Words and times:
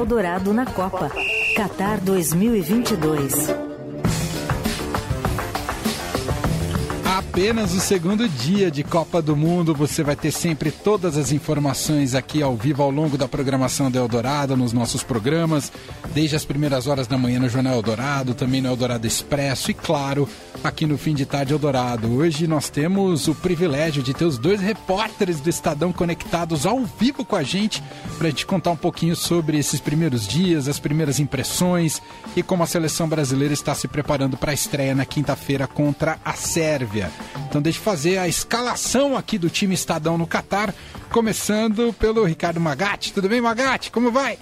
Eldorado 0.00 0.54
na 0.54 0.64
Copa. 0.64 1.10
Qatar 1.54 2.00
2022. 2.00 3.69
Apenas 7.30 7.72
o 7.74 7.78
segundo 7.78 8.28
dia 8.28 8.72
de 8.72 8.82
Copa 8.82 9.22
do 9.22 9.36
Mundo. 9.36 9.72
Você 9.72 10.02
vai 10.02 10.16
ter 10.16 10.32
sempre 10.32 10.72
todas 10.72 11.16
as 11.16 11.30
informações 11.30 12.16
aqui 12.16 12.42
ao 12.42 12.56
vivo 12.56 12.82
ao 12.82 12.90
longo 12.90 13.16
da 13.16 13.28
programação 13.28 13.88
do 13.88 13.96
Eldorado, 13.96 14.56
nos 14.56 14.72
nossos 14.72 15.04
programas, 15.04 15.70
desde 16.12 16.34
as 16.34 16.44
primeiras 16.44 16.88
horas 16.88 17.06
da 17.06 17.16
manhã 17.16 17.38
no 17.38 17.48
Jornal 17.48 17.74
Eldorado, 17.74 18.34
também 18.34 18.60
no 18.60 18.68
Eldorado 18.68 19.06
Expresso 19.06 19.70
e, 19.70 19.74
claro, 19.74 20.28
aqui 20.64 20.86
no 20.86 20.98
Fim 20.98 21.14
de 21.14 21.24
Tarde 21.24 21.52
Eldorado. 21.52 22.12
Hoje 22.12 22.48
nós 22.48 22.68
temos 22.68 23.28
o 23.28 23.34
privilégio 23.34 24.02
de 24.02 24.12
ter 24.12 24.24
os 24.24 24.36
dois 24.36 24.60
repórteres 24.60 25.40
do 25.40 25.48
Estadão 25.48 25.92
conectados 25.92 26.66
ao 26.66 26.84
vivo 26.84 27.24
com 27.24 27.36
a 27.36 27.44
gente 27.44 27.80
para 28.18 28.26
a 28.26 28.30
gente 28.30 28.44
contar 28.44 28.72
um 28.72 28.76
pouquinho 28.76 29.14
sobre 29.14 29.56
esses 29.56 29.78
primeiros 29.78 30.26
dias, 30.26 30.66
as 30.66 30.80
primeiras 30.80 31.20
impressões 31.20 32.02
e 32.34 32.42
como 32.42 32.64
a 32.64 32.66
seleção 32.66 33.08
brasileira 33.08 33.54
está 33.54 33.72
se 33.72 33.86
preparando 33.86 34.36
para 34.36 34.50
a 34.50 34.54
estreia 34.54 34.96
na 34.96 35.04
quinta-feira 35.04 35.68
contra 35.68 36.18
a 36.24 36.32
Sérvia. 36.32 37.08
Então 37.50 37.60
deixa 37.60 37.80
eu 37.80 37.82
fazer 37.82 38.16
a 38.16 38.28
escalação 38.28 39.16
aqui 39.16 39.36
do 39.36 39.50
time 39.50 39.74
Estadão 39.74 40.16
no 40.16 40.24
Catar, 40.24 40.72
começando 41.10 41.92
pelo 41.94 42.24
Ricardo 42.24 42.60
Magatti. 42.60 43.12
Tudo 43.12 43.28
bem, 43.28 43.40
Magatti? 43.40 43.90
Como 43.90 44.12
vai? 44.12 44.38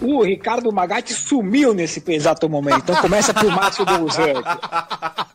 O 0.00 0.24
Ricardo 0.24 0.72
Magatti 0.72 1.14
sumiu 1.14 1.72
nesse 1.72 2.02
exato 2.08 2.48
momento. 2.48 2.78
Então 2.78 2.96
começa 2.96 3.32
por 3.32 3.48
Márcio 3.52 3.84
Douzan. 3.84 4.42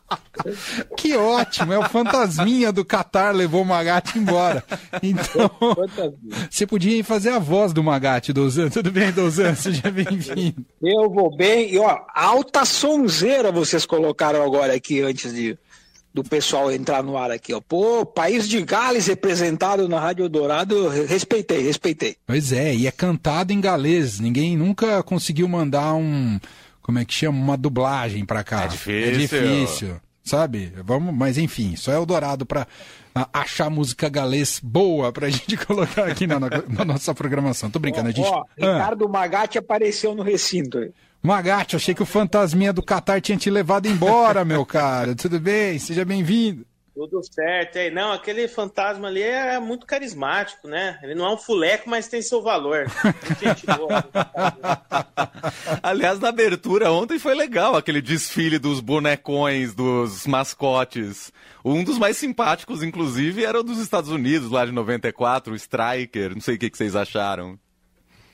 Que 0.96 1.16
ótimo, 1.16 1.72
é 1.72 1.78
o 1.78 1.88
fantasminha 1.88 2.70
do 2.70 2.84
Qatar 2.84 3.34
levou 3.34 3.62
o 3.62 3.64
Magatti 3.64 4.18
embora. 4.18 4.62
Então, 5.02 5.50
você 6.48 6.66
podia 6.66 7.02
fazer 7.02 7.30
a 7.30 7.38
voz 7.38 7.72
do 7.72 7.82
Magatti, 7.82 8.32
Douzan. 8.32 8.68
Tudo 8.68 8.92
bem, 8.92 9.10
Douzan? 9.10 9.54
Seja 9.54 9.90
bem-vindo. 9.90 10.64
Eu 10.80 11.10
vou 11.10 11.34
bem. 11.36 11.72
E, 11.72 11.78
ó, 11.78 11.98
alta 12.14 12.64
sonzeira 12.64 13.50
vocês 13.50 13.84
colocaram 13.86 14.44
agora 14.44 14.74
aqui 14.74 15.00
antes 15.00 15.32
de, 15.34 15.58
do 16.16 16.24
pessoal 16.24 16.72
entrar 16.72 17.02
no 17.02 17.18
ar 17.18 17.30
aqui, 17.30 17.52
ó. 17.52 17.60
Pô, 17.60 18.06
país 18.06 18.48
de 18.48 18.62
Gales 18.62 19.06
representado 19.06 19.86
na 19.86 20.00
Rádio 20.00 20.30
Dourado, 20.30 20.88
respeitei, 20.88 21.60
respeitei. 21.60 22.16
Pois 22.26 22.52
é, 22.52 22.74
e 22.74 22.86
é 22.86 22.90
cantado 22.90 23.52
em 23.52 23.60
galês. 23.60 24.18
Ninguém 24.18 24.56
nunca 24.56 25.02
conseguiu 25.02 25.46
mandar 25.46 25.92
um, 25.92 26.40
como 26.80 26.98
é 26.98 27.04
que 27.04 27.12
chama, 27.12 27.38
uma 27.38 27.56
dublagem 27.56 28.24
para 28.24 28.42
cá. 28.42 28.64
É 28.64 28.68
difícil. 28.68 28.98
É 28.98 29.10
difícil, 29.10 29.96
sabe? 30.24 30.72
Vamos, 30.82 31.14
mas 31.14 31.36
enfim, 31.36 31.76
só 31.76 31.92
é 31.92 31.98
o 31.98 32.06
Dourado 32.06 32.46
para 32.46 32.66
achar 33.30 33.68
música 33.68 34.08
galês 34.08 34.58
boa 34.62 35.12
pra 35.12 35.28
gente 35.30 35.54
colocar 35.58 36.08
aqui 36.08 36.26
na, 36.26 36.40
na 36.40 36.84
nossa 36.86 37.14
programação. 37.14 37.68
Tô 37.68 37.78
brincando, 37.78 38.08
ó, 38.08 38.08
a 38.08 38.12
gente. 38.12 38.26
Ó, 38.26 38.42
Ricardo 38.56 39.04
ah. 39.04 39.08
Magatti 39.08 39.58
apareceu 39.58 40.14
no 40.14 40.22
recinto. 40.22 40.78
Magatti, 41.26 41.74
achei 41.74 41.92
que 41.92 42.02
o 42.02 42.06
fantasminha 42.06 42.72
do 42.72 42.82
Qatar 42.82 43.20
tinha 43.20 43.36
te 43.36 43.50
levado 43.50 43.86
embora, 43.86 44.44
meu 44.44 44.64
cara. 44.66 45.14
Tudo 45.16 45.40
bem? 45.40 45.76
Seja 45.78 46.04
bem-vindo. 46.04 46.64
Tudo 46.94 47.20
certo. 47.22 47.78
aí. 47.78 47.90
Não, 47.90 48.12
aquele 48.12 48.48
fantasma 48.48 49.08
ali 49.08 49.22
é 49.22 49.58
muito 49.58 49.84
carismático, 49.84 50.66
né? 50.66 50.98
Ele 51.02 51.14
não 51.14 51.26
é 51.26 51.34
um 51.34 51.36
fuleco, 51.36 51.90
mas 51.90 52.08
tem 52.08 52.22
seu 52.22 52.40
valor. 52.40 52.86
Gente 53.38 53.66
boa. 53.66 54.02
Aliás, 55.82 56.18
na 56.20 56.28
abertura 56.28 56.90
ontem 56.90 57.18
foi 57.18 57.34
legal 57.34 57.76
aquele 57.76 58.00
desfile 58.00 58.58
dos 58.58 58.80
bonecões, 58.80 59.74
dos 59.74 60.26
mascotes. 60.26 61.30
Um 61.64 61.84
dos 61.84 61.98
mais 61.98 62.16
simpáticos, 62.16 62.82
inclusive, 62.82 63.44
era 63.44 63.60
o 63.60 63.64
dos 63.64 63.78
Estados 63.78 64.10
Unidos, 64.10 64.50
lá 64.50 64.64
de 64.64 64.72
94, 64.72 65.52
o 65.52 65.56
Striker. 65.56 66.34
Não 66.34 66.40
sei 66.40 66.54
o 66.54 66.58
que, 66.58 66.70
que 66.70 66.78
vocês 66.78 66.96
acharam. 66.96 67.58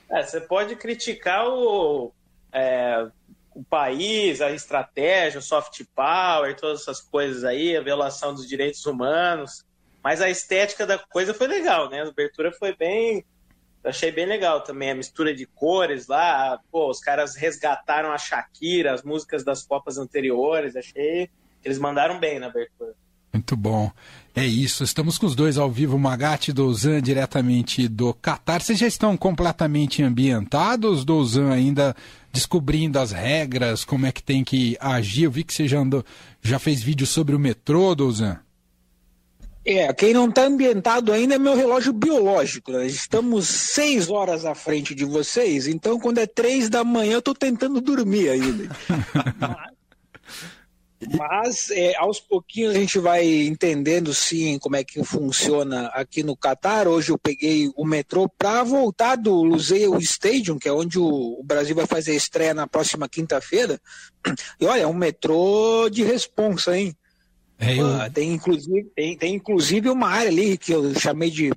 É, 0.09 0.23
você 0.23 0.39
pode 0.39 0.75
criticar 0.75 1.49
o 1.49 2.13
é, 2.53 3.07
o 3.55 3.63
país, 3.63 4.41
a 4.41 4.51
estratégia, 4.51 5.39
o 5.39 5.43
soft 5.43 5.83
power, 5.95 6.55
todas 6.55 6.81
essas 6.81 7.01
coisas 7.01 7.43
aí, 7.43 7.75
a 7.75 7.81
violação 7.81 8.33
dos 8.33 8.47
direitos 8.47 8.85
humanos. 8.85 9.65
Mas 10.03 10.21
a 10.21 10.29
estética 10.29 10.85
da 10.85 10.97
coisa 10.97 11.33
foi 11.33 11.47
legal, 11.47 11.89
né? 11.89 12.01
A 12.01 12.07
abertura 12.07 12.51
foi 12.51 12.75
bem. 12.75 13.25
achei 13.83 14.11
bem 14.11 14.25
legal 14.25 14.61
também. 14.61 14.91
A 14.91 14.95
mistura 14.95 15.33
de 15.33 15.45
cores 15.45 16.07
lá. 16.07 16.59
Pô, 16.71 16.89
os 16.89 16.99
caras 16.99 17.35
resgataram 17.35 18.11
a 18.11 18.17
Shakira, 18.17 18.93
as 18.93 19.03
músicas 19.03 19.43
das 19.43 19.63
Copas 19.63 19.97
anteriores. 19.97 20.75
Achei 20.75 21.29
eles 21.63 21.79
mandaram 21.79 22.19
bem 22.19 22.39
na 22.39 22.47
abertura. 22.47 22.93
Muito 23.33 23.57
bom. 23.57 23.91
É 24.35 24.45
isso, 24.45 24.83
estamos 24.83 25.17
com 25.17 25.25
os 25.25 25.35
dois 25.35 25.57
ao 25.57 25.69
vivo, 25.69 25.97
Magatti 25.97 26.51
e 26.51 26.53
Douzan, 26.53 27.01
diretamente 27.01 27.87
do 27.87 28.13
Catar. 28.13 28.61
Vocês 28.61 28.77
já 28.77 28.87
estão 28.87 29.17
completamente 29.17 30.03
ambientados, 30.03 31.03
Douzan, 31.03 31.51
ainda 31.51 31.95
descobrindo 32.31 32.99
as 32.99 33.11
regras, 33.11 33.83
como 33.83 34.05
é 34.05 34.11
que 34.11 34.21
tem 34.21 34.43
que 34.43 34.77
agir? 34.79 35.23
Eu 35.23 35.31
vi 35.31 35.43
que 35.43 35.53
você 35.53 35.67
já, 35.67 35.79
andou, 35.79 36.03
já 36.41 36.57
fez 36.59 36.81
vídeo 36.81 37.05
sobre 37.07 37.35
o 37.35 37.39
metrô, 37.39 37.93
Douzan. 37.95 38.39
É, 39.65 39.91
quem 39.93 40.13
não 40.13 40.27
está 40.27 40.45
ambientado 40.45 41.11
ainda 41.11 41.35
é 41.35 41.39
meu 41.39 41.55
relógio 41.55 41.93
biológico. 41.93 42.71
Né? 42.71 42.85
Estamos 42.85 43.47
seis 43.47 44.09
horas 44.09 44.45
à 44.45 44.53
frente 44.53 44.93
de 44.93 45.05
vocês, 45.05 45.67
então 45.67 45.99
quando 45.99 46.17
é 46.17 46.27
três 46.27 46.69
da 46.69 46.83
manhã 46.83 47.13
eu 47.13 47.19
estou 47.19 47.33
tentando 47.33 47.79
dormir 47.79 48.29
ainda. 48.29 48.75
Mas 51.17 51.69
é, 51.71 51.95
aos 51.97 52.19
pouquinhos 52.19 52.75
a 52.75 52.79
gente 52.79 52.99
vai 52.99 53.25
entendendo 53.25 54.13
sim 54.13 54.57
como 54.59 54.75
é 54.75 54.83
que 54.83 55.03
funciona 55.03 55.87
aqui 55.87 56.23
no 56.23 56.35
Catar. 56.35 56.87
Hoje 56.87 57.11
eu 57.11 57.17
peguei 57.17 57.71
o 57.75 57.85
metrô 57.85 58.29
para 58.29 58.63
voltar 58.63 59.15
do 59.15 59.43
Lusail 59.43 59.97
Stadium, 59.99 60.57
que 60.57 60.67
é 60.67 60.73
onde 60.73 60.99
o, 60.99 61.39
o 61.39 61.43
Brasil 61.43 61.75
vai 61.75 61.85
fazer 61.85 62.11
a 62.11 62.15
estreia 62.15 62.53
na 62.53 62.67
próxima 62.67 63.09
quinta-feira. 63.09 63.79
E 64.59 64.65
olha, 64.65 64.81
é 64.81 64.87
um 64.87 64.93
metrô 64.93 65.89
de 65.89 66.03
responsa, 66.03 66.77
hein? 66.77 66.95
É, 67.59 67.79
eu... 67.79 67.85
uh, 67.85 68.11
tem, 68.11 68.33
inclusive, 68.33 68.91
tem, 68.95 69.17
tem 69.17 69.35
inclusive 69.35 69.89
uma 69.89 70.09
área 70.09 70.29
ali 70.29 70.57
que 70.57 70.71
eu 70.71 70.93
chamei 70.99 71.29
de 71.29 71.51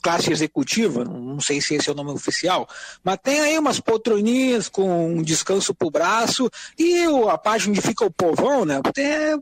classe 0.00 0.32
executiva, 0.32 1.04
não 1.04 1.40
sei 1.40 1.60
se 1.60 1.74
esse 1.74 1.88
é 1.88 1.92
o 1.92 1.94
nome 1.94 2.10
oficial, 2.10 2.68
mas 3.04 3.18
tem 3.22 3.40
aí 3.40 3.58
umas 3.58 3.80
poltroninhas 3.80 4.68
com 4.68 5.14
um 5.16 5.22
descanso 5.22 5.74
pro 5.74 5.90
braço 5.90 6.50
e 6.78 7.04
a 7.28 7.38
parte 7.38 7.68
onde 7.68 7.80
fica 7.80 8.04
o 8.04 8.10
povão, 8.10 8.64
né? 8.64 8.80
É 8.96 9.36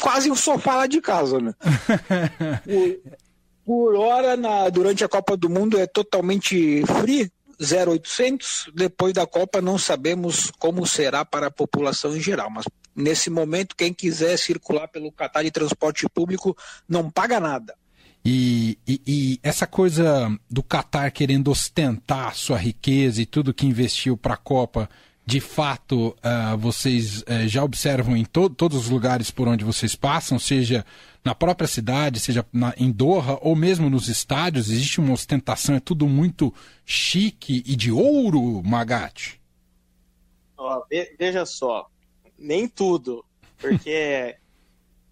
quase 0.00 0.30
o 0.30 0.36
sofá 0.36 0.76
lá 0.76 0.86
de 0.86 1.00
casa, 1.00 1.40
né? 1.40 1.54
por, 2.64 3.92
por 3.92 3.94
hora, 3.96 4.36
na, 4.36 4.68
durante 4.68 5.04
a 5.04 5.08
Copa 5.08 5.36
do 5.36 5.50
Mundo 5.50 5.78
é 5.78 5.86
totalmente 5.86 6.84
free, 7.00 7.30
0800. 7.60 8.70
Depois 8.74 9.12
da 9.12 9.26
Copa 9.26 9.60
não 9.60 9.78
sabemos 9.78 10.50
como 10.58 10.86
será 10.86 11.24
para 11.24 11.46
a 11.46 11.50
população 11.50 12.16
em 12.16 12.20
geral, 12.20 12.50
mas 12.50 12.64
nesse 12.94 13.30
momento 13.30 13.76
quem 13.76 13.92
quiser 13.92 14.38
circular 14.38 14.88
pelo 14.88 15.12
Catar 15.12 15.42
de 15.42 15.50
transporte 15.50 16.08
público 16.08 16.56
não 16.88 17.10
paga 17.10 17.40
nada. 17.40 17.74
E, 18.28 18.76
e, 18.88 19.00
e, 19.06 19.40
essa 19.40 19.68
coisa 19.68 20.36
do 20.50 20.60
Qatar 20.60 21.12
querendo 21.12 21.48
ostentar 21.48 22.34
sua 22.34 22.58
riqueza 22.58 23.22
e 23.22 23.26
tudo 23.26 23.54
que 23.54 23.64
investiu 23.64 24.16
para 24.16 24.34
a 24.34 24.36
Copa, 24.36 24.90
de 25.24 25.38
fato, 25.38 26.08
uh, 26.08 26.56
vocês 26.58 27.22
uh, 27.22 27.46
já 27.46 27.62
observam 27.62 28.16
em 28.16 28.24
to 28.24 28.50
todos 28.50 28.78
os 28.78 28.88
lugares 28.88 29.30
por 29.30 29.46
onde 29.46 29.64
vocês 29.64 29.94
passam, 29.94 30.40
seja 30.40 30.84
na 31.24 31.36
própria 31.36 31.68
cidade, 31.68 32.18
seja 32.18 32.44
na, 32.52 32.74
em 32.76 32.90
Doha 32.90 33.38
ou 33.42 33.54
mesmo 33.54 33.88
nos 33.88 34.08
estádios, 34.08 34.70
existe 34.70 34.98
uma 34.98 35.12
ostentação, 35.12 35.76
é 35.76 35.80
tudo 35.80 36.08
muito 36.08 36.52
chique 36.84 37.62
e 37.64 37.76
de 37.76 37.92
ouro, 37.92 38.60
Magatti? 38.64 39.40
Oh, 40.58 40.82
veja 41.16 41.46
só, 41.46 41.88
nem 42.36 42.66
tudo, 42.66 43.24
porque 43.56 44.34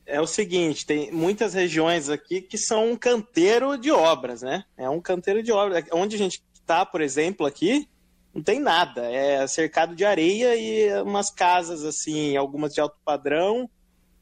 é 0.06 0.20
o 0.20 0.26
seguinte, 0.26 0.84
tem 0.84 1.10
muitas 1.10 1.54
regiões 1.54 2.09
aqui 2.09 2.41
que 2.41 2.59
são 2.59 2.92
um 2.92 2.97
canteiro 2.97 3.76
de 3.78 3.91
obras, 3.91 4.42
né? 4.42 4.65
É 4.76 4.88
um 4.88 5.00
canteiro 5.00 5.42
de 5.42 5.50
obras. 5.50 5.84
Onde 5.92 6.16
a 6.16 6.19
gente 6.19 6.42
está, 6.53 6.84
por 6.84 7.00
exemplo, 7.00 7.47
aqui, 7.47 7.88
não 8.34 8.43
tem 8.43 8.60
nada. 8.60 9.11
É 9.11 9.46
cercado 9.46 9.94
de 9.94 10.05
areia 10.05 10.56
e 10.56 11.02
umas 11.02 11.31
casas, 11.31 11.84
assim, 11.84 12.37
algumas 12.37 12.75
de 12.75 12.81
alto 12.81 12.96
padrão 13.05 13.69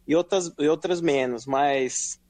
e 0.06 0.14
outras, 0.14 0.52
e 0.58 0.68
outras 0.68 1.00
menos. 1.00 1.46
Mas 1.46 2.20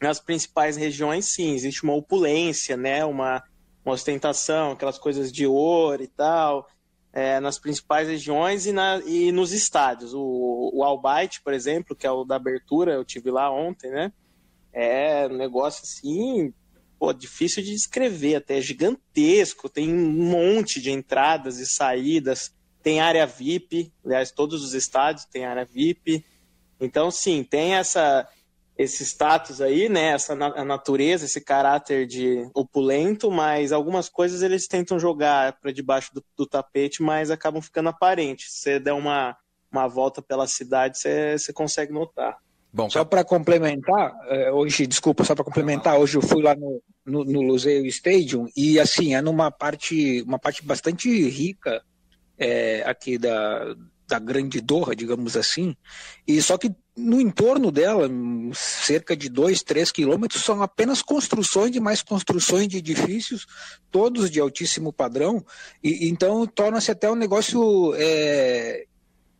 nas 0.00 0.18
principais 0.20 0.76
regiões, 0.76 1.26
sim, 1.26 1.52
existe 1.52 1.82
uma 1.82 1.94
opulência, 1.94 2.76
né? 2.76 3.04
Uma, 3.04 3.42
uma 3.84 3.94
ostentação, 3.94 4.72
aquelas 4.72 4.98
coisas 4.98 5.30
de 5.30 5.46
ouro 5.46 6.02
e 6.02 6.08
tal 6.08 6.66
é, 7.14 7.38
nas 7.38 7.60
principais 7.60 8.08
regiões 8.08 8.66
e, 8.66 8.72
na, 8.72 8.98
e 9.06 9.30
nos 9.30 9.52
estádios. 9.52 10.12
O, 10.12 10.70
o 10.74 10.82
Albaite, 10.82 11.40
por 11.40 11.54
exemplo, 11.54 11.94
que 11.94 12.08
é 12.08 12.10
o 12.10 12.24
da 12.24 12.34
abertura, 12.34 12.92
eu 12.92 13.04
tive 13.04 13.30
lá 13.30 13.48
ontem, 13.52 13.88
né? 13.88 14.12
É 14.72 15.28
um 15.28 15.36
negócio 15.36 15.84
assim, 15.84 16.52
pô, 16.98 17.12
difícil 17.12 17.62
de 17.62 17.70
descrever, 17.70 18.34
até 18.34 18.58
é 18.58 18.60
gigantesco, 18.60 19.68
tem 19.68 19.94
um 19.94 20.10
monte 20.10 20.82
de 20.82 20.90
entradas 20.90 21.60
e 21.60 21.66
saídas, 21.66 22.52
tem 22.82 23.00
área 23.00 23.24
VIP, 23.24 23.92
aliás, 24.04 24.32
todos 24.32 24.64
os 24.64 24.74
estádios 24.74 25.24
têm 25.24 25.44
área 25.44 25.64
VIP. 25.64 26.24
Então, 26.80 27.12
sim, 27.12 27.44
tem 27.44 27.76
essa 27.76 28.28
esse 28.76 29.04
status 29.04 29.60
aí, 29.60 29.88
né? 29.88 30.08
Essa 30.08 30.34
na 30.34 30.46
a 30.46 30.64
natureza, 30.64 31.24
esse 31.24 31.40
caráter 31.40 32.06
de 32.06 32.48
opulento, 32.54 33.30
mas 33.30 33.72
algumas 33.72 34.08
coisas 34.08 34.42
eles 34.42 34.66
tentam 34.66 34.98
jogar 34.98 35.58
para 35.60 35.72
debaixo 35.72 36.12
do, 36.12 36.24
do, 36.36 36.46
tapete, 36.46 37.02
mas 37.02 37.30
acabam 37.30 37.62
ficando 37.62 37.88
aparentes. 37.88 38.52
Se 38.52 38.58
você 38.58 38.80
der 38.80 38.92
uma, 38.92 39.36
uma 39.70 39.86
volta 39.86 40.20
pela 40.20 40.46
cidade, 40.46 40.98
você, 40.98 41.38
você 41.38 41.52
consegue 41.52 41.92
notar. 41.92 42.36
Bom, 42.72 42.90
só 42.90 43.04
para 43.04 43.22
complementar, 43.22 44.12
é, 44.26 44.50
hoje, 44.50 44.84
desculpa, 44.84 45.22
só 45.22 45.32
para 45.32 45.44
complementar, 45.44 45.96
hoje 45.96 46.16
eu 46.16 46.22
fui 46.22 46.42
lá 46.42 46.56
no, 46.56 46.82
no, 47.06 47.24
no 47.24 47.42
Luseio 47.42 47.86
Stadium 47.86 48.48
e 48.56 48.80
assim, 48.80 49.14
é 49.14 49.20
numa 49.20 49.48
parte, 49.48 50.22
uma 50.22 50.40
parte 50.40 50.64
bastante 50.64 51.08
rica 51.28 51.84
é, 52.36 52.82
aqui 52.84 53.16
da, 53.16 53.76
da 54.08 54.18
grande 54.18 54.60
Doha, 54.60 54.96
digamos 54.96 55.36
assim, 55.36 55.76
e 56.26 56.42
só 56.42 56.58
que 56.58 56.74
no 56.96 57.20
entorno 57.20 57.72
dela, 57.72 58.08
cerca 58.54 59.16
de 59.16 59.28
2, 59.28 59.62
3 59.62 59.90
quilômetros, 59.90 60.44
são 60.44 60.62
apenas 60.62 61.02
construções 61.02 61.74
e 61.74 61.80
mais 61.80 62.02
construções 62.02 62.68
de 62.68 62.78
edifícios, 62.78 63.46
todos 63.90 64.30
de 64.30 64.38
altíssimo 64.38 64.92
padrão, 64.92 65.44
e 65.82 66.08
então 66.08 66.46
torna-se 66.46 66.90
até 66.90 67.10
um 67.10 67.16
negócio 67.16 67.94
é, 67.96 68.84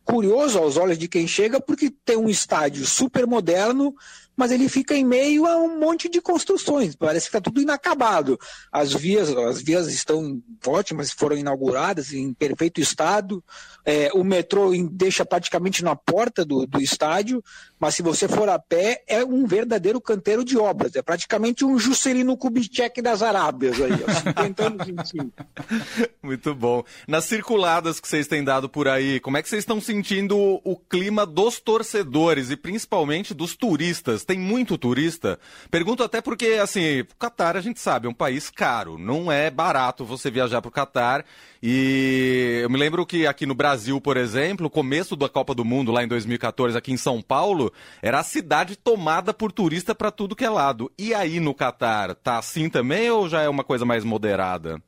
curioso 0.03 0.59
aos 0.59 0.77
olhos 0.77 0.97
de 0.97 1.07
quem 1.07 1.27
chega, 1.27 1.59
porque 1.59 1.91
tem 2.03 2.17
um 2.17 2.29
estádio 2.29 2.85
super 2.85 3.25
moderno, 3.25 3.95
mas 4.35 4.51
ele 4.51 4.67
fica 4.67 4.95
em 4.95 5.03
meio 5.03 5.45
a 5.45 5.57
um 5.57 5.79
monte 5.79 6.09
de 6.09 6.21
construções. 6.21 6.95
Parece 6.95 7.25
que 7.25 7.37
está 7.37 7.41
tudo 7.41 7.61
inacabado. 7.61 8.37
As 8.71 8.93
vias, 8.93 9.29
as 9.29 9.61
vias 9.61 9.87
estão 9.87 10.41
ótimas, 10.65 11.11
foram 11.11 11.37
inauguradas 11.37 12.13
em 12.13 12.33
perfeito 12.33 12.81
estado. 12.81 13.43
É, 13.85 14.09
o 14.13 14.23
metrô 14.23 14.71
deixa 14.91 15.25
praticamente 15.25 15.83
na 15.83 15.95
porta 15.95 16.43
do, 16.43 16.65
do 16.65 16.81
estádio, 16.81 17.43
mas 17.85 17.93
se 17.93 18.01
você 18.01 18.27
for 18.27 18.49
a 18.49 18.57
pé, 18.57 19.03
é 19.07 19.23
um 19.23 19.45
verdadeiro 19.45 20.01
canteiro 20.01 20.43
de 20.43 20.57
obras. 20.57 20.95
É 20.95 21.03
praticamente 21.03 21.63
um 21.63 21.77
Juscelino 21.77 22.35
Kubitschek 22.35 22.99
das 22.99 23.21
Arábias 23.21 23.79
aí, 23.79 23.91
50 24.23 24.65
anos 24.65 24.87
em 24.87 25.05
cima. 25.05 25.29
Muito 26.23 26.55
bom. 26.55 26.83
Nas 27.07 27.25
circuladas 27.25 27.99
que 27.99 28.07
vocês 28.07 28.25
têm 28.25 28.43
dado 28.43 28.67
por 28.67 28.87
aí, 28.87 29.19
como 29.19 29.37
é 29.37 29.43
que 29.43 29.47
vocês 29.47 29.61
estão 29.61 29.79
sentindo 29.79 30.35
o 30.63 30.75
clima 30.75 31.27
dos 31.27 31.59
torcedores 31.59 32.49
e 32.49 32.57
principalmente 32.57 33.35
dos 33.35 33.55
turistas? 33.55 34.25
tem 34.25 34.39
muito 34.39 34.79
turista. 34.79 35.39
Pergunto 35.69 36.01
até 36.01 36.21
porque, 36.21 36.57
assim, 36.59 37.01
o 37.01 37.15
Catar 37.19 37.55
a 37.55 37.61
gente 37.61 37.79
sabe, 37.79 38.07
é 38.07 38.09
um 38.09 38.15
país 38.15 38.49
caro. 38.49 38.97
Não 38.97 39.31
é 39.31 39.51
barato 39.51 40.03
você 40.03 40.31
viajar 40.31 40.59
para 40.59 40.69
o 40.69 40.71
Catar. 40.71 41.23
E 41.61 42.59
eu 42.61 42.69
me 42.69 42.77
lembro 42.77 43.05
que 43.05 43.25
aqui 43.25 43.45
no 43.45 43.55
Brasil, 43.55 43.99
por 44.01 44.17
exemplo, 44.17 44.69
começo 44.69 45.15
da 45.15 45.29
Copa 45.29 45.53
do 45.53 45.65
Mundo, 45.65 45.91
lá 45.91 46.03
em 46.03 46.07
2014, 46.07 46.77
aqui 46.77 46.91
em 46.91 46.97
São 46.97 47.21
Paulo, 47.21 47.71
era 48.01 48.19
a 48.19 48.23
cidade 48.23 48.75
tomada 48.75 49.33
por 49.33 49.51
turista 49.51 49.95
para 49.95 50.11
tudo 50.11 50.35
que 50.35 50.45
é 50.45 50.49
lado. 50.49 50.91
E 50.97 51.13
aí 51.13 51.39
no 51.39 51.53
Catar, 51.53 52.15
tá 52.15 52.37
assim 52.37 52.69
também 52.69 53.09
ou 53.09 53.27
já 53.27 53.41
é 53.41 53.49
uma 53.49 53.63
coisa 53.63 53.85
mais 53.85 54.03
moderada? 54.03 54.81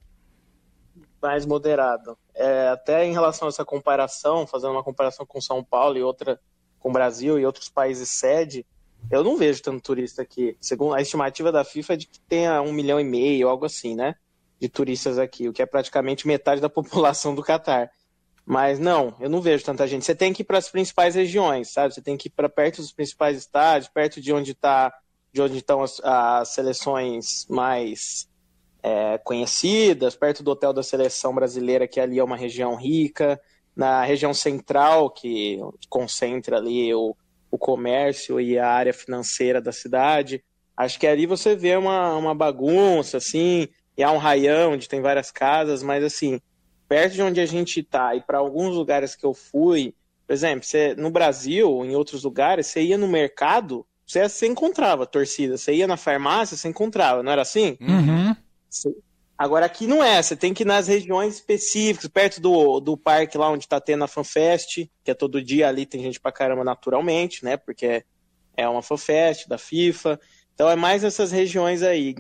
Mais 1.22 1.46
moderado. 1.46 2.18
É, 2.36 2.70
até 2.70 3.06
em 3.06 3.14
relação 3.14 3.48
a 3.48 3.50
essa 3.50 3.66
comparação, 3.66 4.46
fazendo 4.46 4.72
uma 4.72 4.84
comparação 4.84 5.26
com 5.26 5.42
São 5.42 5.64
Paulo 5.64 5.98
e 5.98 6.04
outra 6.04 6.40
com 6.80 6.90
o 6.90 6.94
Brasil 6.94 7.40
e 7.40 7.46
outros 7.46 7.70
países 7.70 8.10
sede, 8.10 8.66
eu 9.10 9.24
não 9.24 9.38
vejo 9.38 9.62
tanto 9.62 9.82
turista 9.82 10.22
aqui. 10.22 10.58
Segundo 10.60 10.94
a 10.94 11.02
estimativa 11.02 11.52
da 11.52 11.64
FIFA 11.64 11.94
é 11.94 11.98
de 11.98 12.08
que 12.08 12.20
tenha 12.20 12.62
um 12.62 12.74
milhão 12.74 13.00
e 13.00 13.04
meio, 13.04 13.48
algo 13.48 13.66
assim, 13.66 13.96
né? 13.96 14.16
De 14.60 14.68
turistas 14.68 15.18
aqui, 15.18 15.48
o 15.48 15.54
que 15.54 15.62
é 15.62 15.66
praticamente 15.66 16.28
metade 16.28 16.62
da 16.62 16.70
população 16.70 17.34
do 17.34 17.44
Catar. 17.44 17.90
Mas 18.50 18.80
não, 18.80 19.14
eu 19.20 19.30
não 19.30 19.42
vejo 19.42 19.66
tanta 19.66 19.86
gente. 19.86 20.06
Você 20.06 20.16
tem 20.16 20.32
que 20.32 20.42
ir 20.42 20.46
para 20.46 20.58
as 20.58 20.70
principais 20.70 21.16
regiões, 21.16 21.74
sabe? 21.74 21.94
Você 21.94 22.02
tem 22.02 22.16
que 22.16 22.30
ir 22.30 22.32
para 22.32 22.48
perto 22.48 22.78
dos 22.78 22.94
principais 22.94 23.38
estádios, 23.38 23.92
perto 23.94 24.22
de 24.22 24.32
onde 24.32 24.54
tá, 24.54 24.94
de 25.34 25.42
onde 25.42 25.58
estão 25.58 25.84
as, 25.84 26.00
as 26.02 26.54
seleções 26.54 27.46
mais 27.50 28.30
é, 28.82 29.18
conhecidas, 29.18 30.16
perto 30.16 30.44
do 30.44 30.52
hotel 30.52 30.72
da 30.72 30.82
seleção 30.82 31.36
brasileira, 31.36 31.90
que 31.90 32.00
ali 32.00 32.20
é 32.20 32.24
uma 32.24 32.38
região 32.38 32.78
rica, 32.78 33.38
na 33.76 34.06
região 34.06 34.34
central, 34.34 35.10
que 35.10 35.60
concentra 35.90 36.56
ali 36.56 36.94
o, 36.94 37.14
o 37.52 37.58
comércio 37.58 38.40
e 38.40 38.58
a 38.58 38.70
área 38.70 38.94
financeira 38.94 39.60
da 39.60 39.74
cidade. 39.74 40.42
Acho 40.78 40.98
que 40.98 41.06
ali 41.06 41.26
você 41.26 41.54
vê 41.54 41.76
uma, 41.76 42.16
uma 42.16 42.34
bagunça, 42.34 43.18
assim, 43.18 43.68
e 43.98 44.04
há 44.04 44.10
um 44.10 44.18
raião 44.18 44.72
onde 44.72 44.88
tem 44.88 45.02
várias 45.02 45.32
casas, 45.32 45.84
mas 45.84 46.02
assim, 46.02 46.40
perto 46.88 47.14
de 47.14 47.22
onde 47.22 47.42
a 47.42 47.46
gente 47.46 47.80
está 47.80 48.16
e 48.16 48.22
para 48.22 48.38
alguns 48.38 48.76
lugares 48.76 49.16
que 49.16 49.26
eu 49.26 49.34
fui, 49.34 49.94
por 50.26 50.34
exemplo, 50.34 50.66
você, 50.66 50.96
no 50.96 51.10
Brasil, 51.10 51.86
em 51.86 51.96
outros 51.96 52.24
lugares, 52.24 52.68
você 52.68 52.82
ia 52.82 52.98
no 52.98 53.08
mercado, 53.08 53.86
você, 54.06 54.28
você 54.28 54.48
encontrava 54.48 55.06
torcida, 55.06 55.58
você 55.58 55.74
ia 55.74 55.88
na 55.88 55.98
farmácia, 55.98 56.58
você 56.58 56.68
encontrava, 56.68 57.24
não 57.24 57.32
era 57.32 57.42
assim? 57.42 57.78
Uhum. 57.82 58.36
Você, 58.70 58.94
Agora 59.38 59.68
aqui 59.68 59.86
não 59.86 60.04
é, 60.04 60.20
você 60.20 60.36
tem 60.36 60.52
que 60.52 60.64
ir 60.64 60.66
nas 60.66 60.88
regiões 60.88 61.36
específicas, 61.36 62.10
perto 62.10 62.42
do, 62.42 62.80
do 62.80 62.98
parque 62.98 63.38
lá 63.38 63.52
onde 63.52 63.68
tá 63.68 63.80
tendo 63.80 64.04
a 64.04 64.08
FanFest, 64.08 64.90
que 65.04 65.12
é 65.12 65.14
todo 65.14 65.44
dia 65.44 65.68
ali, 65.68 65.86
tem 65.86 66.02
gente 66.02 66.20
pra 66.20 66.32
caramba 66.32 66.64
naturalmente, 66.64 67.46
né? 67.46 67.56
Porque 67.56 68.04
é 68.56 68.68
uma 68.68 68.82
FanFest 68.82 69.48
da 69.48 69.60
FIFA. 69.60 70.20
Então 70.56 70.68
é 70.68 70.76
mais 70.76 71.04
nessas 71.04 71.32
regiões 71.32 71.84
aí. 71.84 72.16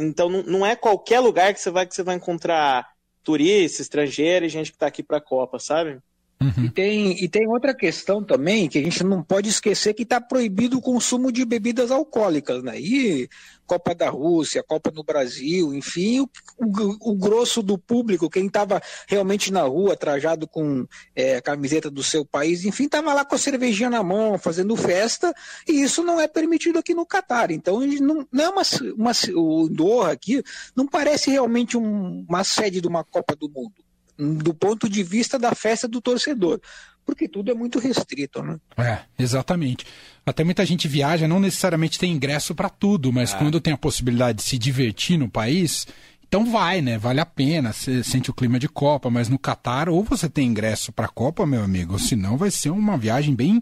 Então 0.00 0.28
não 0.28 0.66
é 0.66 0.74
qualquer 0.74 1.20
lugar 1.20 1.54
que 1.54 1.60
você 1.60 1.70
vai 1.70 1.86
que 1.86 1.94
você 1.94 2.02
vai 2.02 2.16
encontrar 2.16 2.89
turista, 3.22 3.82
estrangeiro 3.82 4.44
e 4.46 4.48
gente 4.48 4.72
que 4.72 4.78
tá 4.78 4.86
aqui 4.86 5.02
pra 5.02 5.20
Copa, 5.20 5.58
sabe? 5.58 6.00
Uhum. 6.42 6.64
E, 6.64 6.70
tem, 6.70 7.22
e 7.22 7.28
tem 7.28 7.46
outra 7.46 7.74
questão 7.74 8.24
também 8.24 8.66
que 8.66 8.78
a 8.78 8.82
gente 8.82 9.04
não 9.04 9.22
pode 9.22 9.50
esquecer 9.50 9.92
que 9.92 10.04
está 10.04 10.18
proibido 10.18 10.78
o 10.78 10.80
consumo 10.80 11.30
de 11.30 11.44
bebidas 11.44 11.90
alcoólicas, 11.90 12.62
né? 12.62 12.80
E 12.80 13.28
Copa 13.66 13.94
da 13.94 14.08
Rússia, 14.08 14.62
Copa 14.62 14.90
no 14.90 15.04
Brasil, 15.04 15.74
enfim, 15.74 16.20
o, 16.20 16.28
o, 16.58 17.12
o 17.12 17.14
grosso 17.14 17.62
do 17.62 17.76
público, 17.76 18.30
quem 18.30 18.46
estava 18.46 18.80
realmente 19.06 19.52
na 19.52 19.62
rua, 19.62 19.94
trajado 19.94 20.48
com 20.48 20.86
é, 21.14 21.36
a 21.36 21.42
camiseta 21.42 21.90
do 21.90 22.02
seu 22.02 22.24
país, 22.24 22.64
enfim, 22.64 22.84
estava 22.84 23.12
lá 23.12 23.22
com 23.22 23.34
a 23.34 23.38
cervejinha 23.38 23.90
na 23.90 24.02
mão, 24.02 24.38
fazendo 24.38 24.74
festa, 24.76 25.34
e 25.68 25.82
isso 25.82 26.02
não 26.02 26.18
é 26.18 26.26
permitido 26.26 26.78
aqui 26.78 26.94
no 26.94 27.04
Catar. 27.04 27.50
Então, 27.50 27.80
não, 27.80 28.26
não 28.32 28.44
é 28.44 28.48
uma, 28.48 28.62
uma, 28.96 29.12
o 29.36 29.68
Doha 29.68 30.10
aqui 30.10 30.42
não 30.74 30.86
parece 30.86 31.30
realmente 31.30 31.76
um, 31.76 32.24
uma 32.26 32.42
sede 32.44 32.80
de 32.80 32.88
uma 32.88 33.04
Copa 33.04 33.36
do 33.36 33.48
Mundo 33.48 33.89
do 34.20 34.52
ponto 34.52 34.88
de 34.88 35.02
vista 35.02 35.38
da 35.38 35.54
festa 35.54 35.88
do 35.88 36.00
torcedor, 36.00 36.60
porque 37.04 37.28
tudo 37.28 37.50
é 37.50 37.54
muito 37.54 37.78
restrito, 37.78 38.42
né? 38.42 38.58
É, 38.76 39.00
exatamente. 39.18 39.86
Até 40.24 40.44
muita 40.44 40.64
gente 40.64 40.86
viaja, 40.86 41.26
não 41.26 41.40
necessariamente 41.40 41.98
tem 41.98 42.12
ingresso 42.12 42.54
para 42.54 42.68
tudo, 42.68 43.12
mas 43.12 43.32
é. 43.32 43.38
quando 43.38 43.60
tem 43.60 43.72
a 43.72 43.78
possibilidade 43.78 44.38
de 44.38 44.44
se 44.44 44.58
divertir 44.58 45.18
no 45.18 45.28
país, 45.28 45.86
então 46.30 46.44
vai, 46.44 46.80
né? 46.80 46.96
Vale 46.96 47.20
a 47.20 47.26
pena, 47.26 47.72
você 47.72 48.04
sente 48.04 48.30
o 48.30 48.34
clima 48.34 48.58
de 48.58 48.68
Copa, 48.68 49.10
mas 49.10 49.28
no 49.28 49.38
Catar 49.38 49.88
ou 49.88 50.04
você 50.04 50.28
tem 50.28 50.46
ingresso 50.46 50.92
para 50.92 51.06
a 51.06 51.10
Copa, 51.10 51.44
meu 51.44 51.64
amigo, 51.64 51.94
ou 51.94 51.98
senão 51.98 52.36
vai 52.36 52.50
ser 52.50 52.70
uma 52.70 52.96
viagem 52.96 53.34
bem 53.34 53.60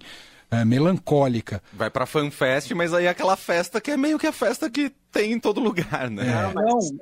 é, 0.50 0.64
melancólica. 0.64 1.62
Vai 1.72 1.90
pra 1.90 2.06
FanFest, 2.06 2.72
mas 2.72 2.94
aí 2.94 3.06
é 3.06 3.08
aquela 3.08 3.36
festa 3.36 3.80
que 3.80 3.90
é 3.90 3.96
meio 3.96 4.18
que 4.18 4.26
a 4.26 4.32
festa 4.32 4.70
que 4.70 4.92
tem 5.12 5.32
em 5.32 5.40
todo 5.40 5.60
lugar, 5.60 6.10
né? 6.10 6.26
É. 6.26 6.54
Não, 6.54 6.54
mas, 6.54 6.92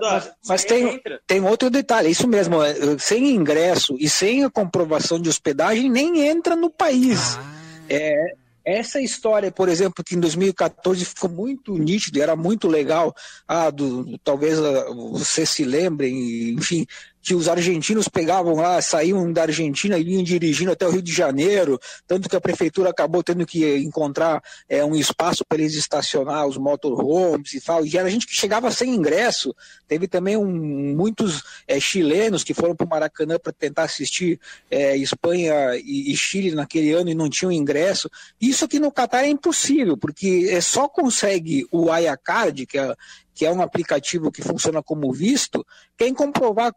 mas, 0.00 0.30
mas 0.46 0.64
tem, 0.64 1.00
tem 1.26 1.40
outro 1.44 1.70
detalhe, 1.70 2.10
isso 2.10 2.28
mesmo, 2.28 2.62
é, 2.62 2.74
sem 2.98 3.30
ingresso 3.30 3.96
e 3.98 4.08
sem 4.08 4.44
a 4.44 4.50
comprovação 4.50 5.20
de 5.20 5.28
hospedagem, 5.28 5.90
nem 5.90 6.26
entra 6.26 6.54
no 6.54 6.70
país. 6.70 7.36
Ah. 7.38 7.54
É, 7.88 8.34
essa 8.64 9.00
história, 9.00 9.50
por 9.50 9.68
exemplo, 9.68 10.04
que 10.04 10.14
em 10.14 10.20
2014 10.20 11.04
ficou 11.04 11.28
muito 11.28 11.76
nítido, 11.76 12.22
era 12.22 12.36
muito 12.36 12.68
legal, 12.68 13.14
ah, 13.46 13.70
do, 13.70 14.18
talvez 14.18 14.58
ah, 14.58 14.86
você 15.12 15.44
se 15.44 15.64
lembrem, 15.64 16.50
enfim, 16.50 16.86
que 17.22 17.34
os 17.34 17.48
argentinos 17.48 18.08
pegavam 18.08 18.56
lá, 18.56 18.82
saíam 18.82 19.32
da 19.32 19.42
Argentina 19.42 19.96
e 19.96 20.14
iam 20.14 20.22
dirigindo 20.24 20.72
até 20.72 20.86
o 20.86 20.90
Rio 20.90 21.00
de 21.00 21.12
Janeiro, 21.12 21.78
tanto 22.06 22.28
que 22.28 22.34
a 22.34 22.40
prefeitura 22.40 22.90
acabou 22.90 23.22
tendo 23.22 23.46
que 23.46 23.76
encontrar 23.78 24.42
é, 24.68 24.84
um 24.84 24.96
espaço 24.96 25.44
para 25.48 25.58
eles 25.58 25.74
estacionar 25.74 26.46
os 26.46 26.56
motorhomes 26.56 27.54
e 27.54 27.60
tal, 27.60 27.86
e 27.86 27.96
era 27.96 28.10
gente 28.10 28.26
que 28.26 28.34
chegava 28.34 28.70
sem 28.72 28.92
ingresso, 28.92 29.54
teve 29.86 30.08
também 30.08 30.36
um, 30.36 30.94
muitos 30.96 31.42
é, 31.68 31.78
chilenos 31.78 32.42
que 32.42 32.52
foram 32.52 32.74
para 32.74 32.86
o 32.86 32.90
Maracanã 32.90 33.38
para 33.38 33.52
tentar 33.52 33.84
assistir 33.84 34.40
é, 34.68 34.96
Espanha 34.96 35.76
e, 35.76 36.12
e, 36.12 36.16
Chile 36.16 36.52
naquele 36.52 36.92
ano 36.92 37.10
e 37.10 37.14
não 37.14 37.30
tinham 37.30 37.52
ingresso, 37.52 38.10
isso 38.40 38.64
aqui 38.64 38.80
no 38.80 38.90
Catar 38.90 39.24
é 39.24 39.28
impossível, 39.28 39.96
porque 39.96 40.48
é 40.50 40.60
só 40.60 40.88
consegue 40.88 41.66
o 41.70 41.90
Ayacard, 41.90 42.66
que 42.66 42.78
é 42.78 42.94
que 43.34 43.46
é 43.46 43.52
um 43.52 43.62
aplicativo 43.62 44.30
que 44.30 44.42
funciona 44.42 44.82
como 44.82 45.12
visto, 45.12 45.64
quem 45.96 46.12
comprovar, 46.12 46.72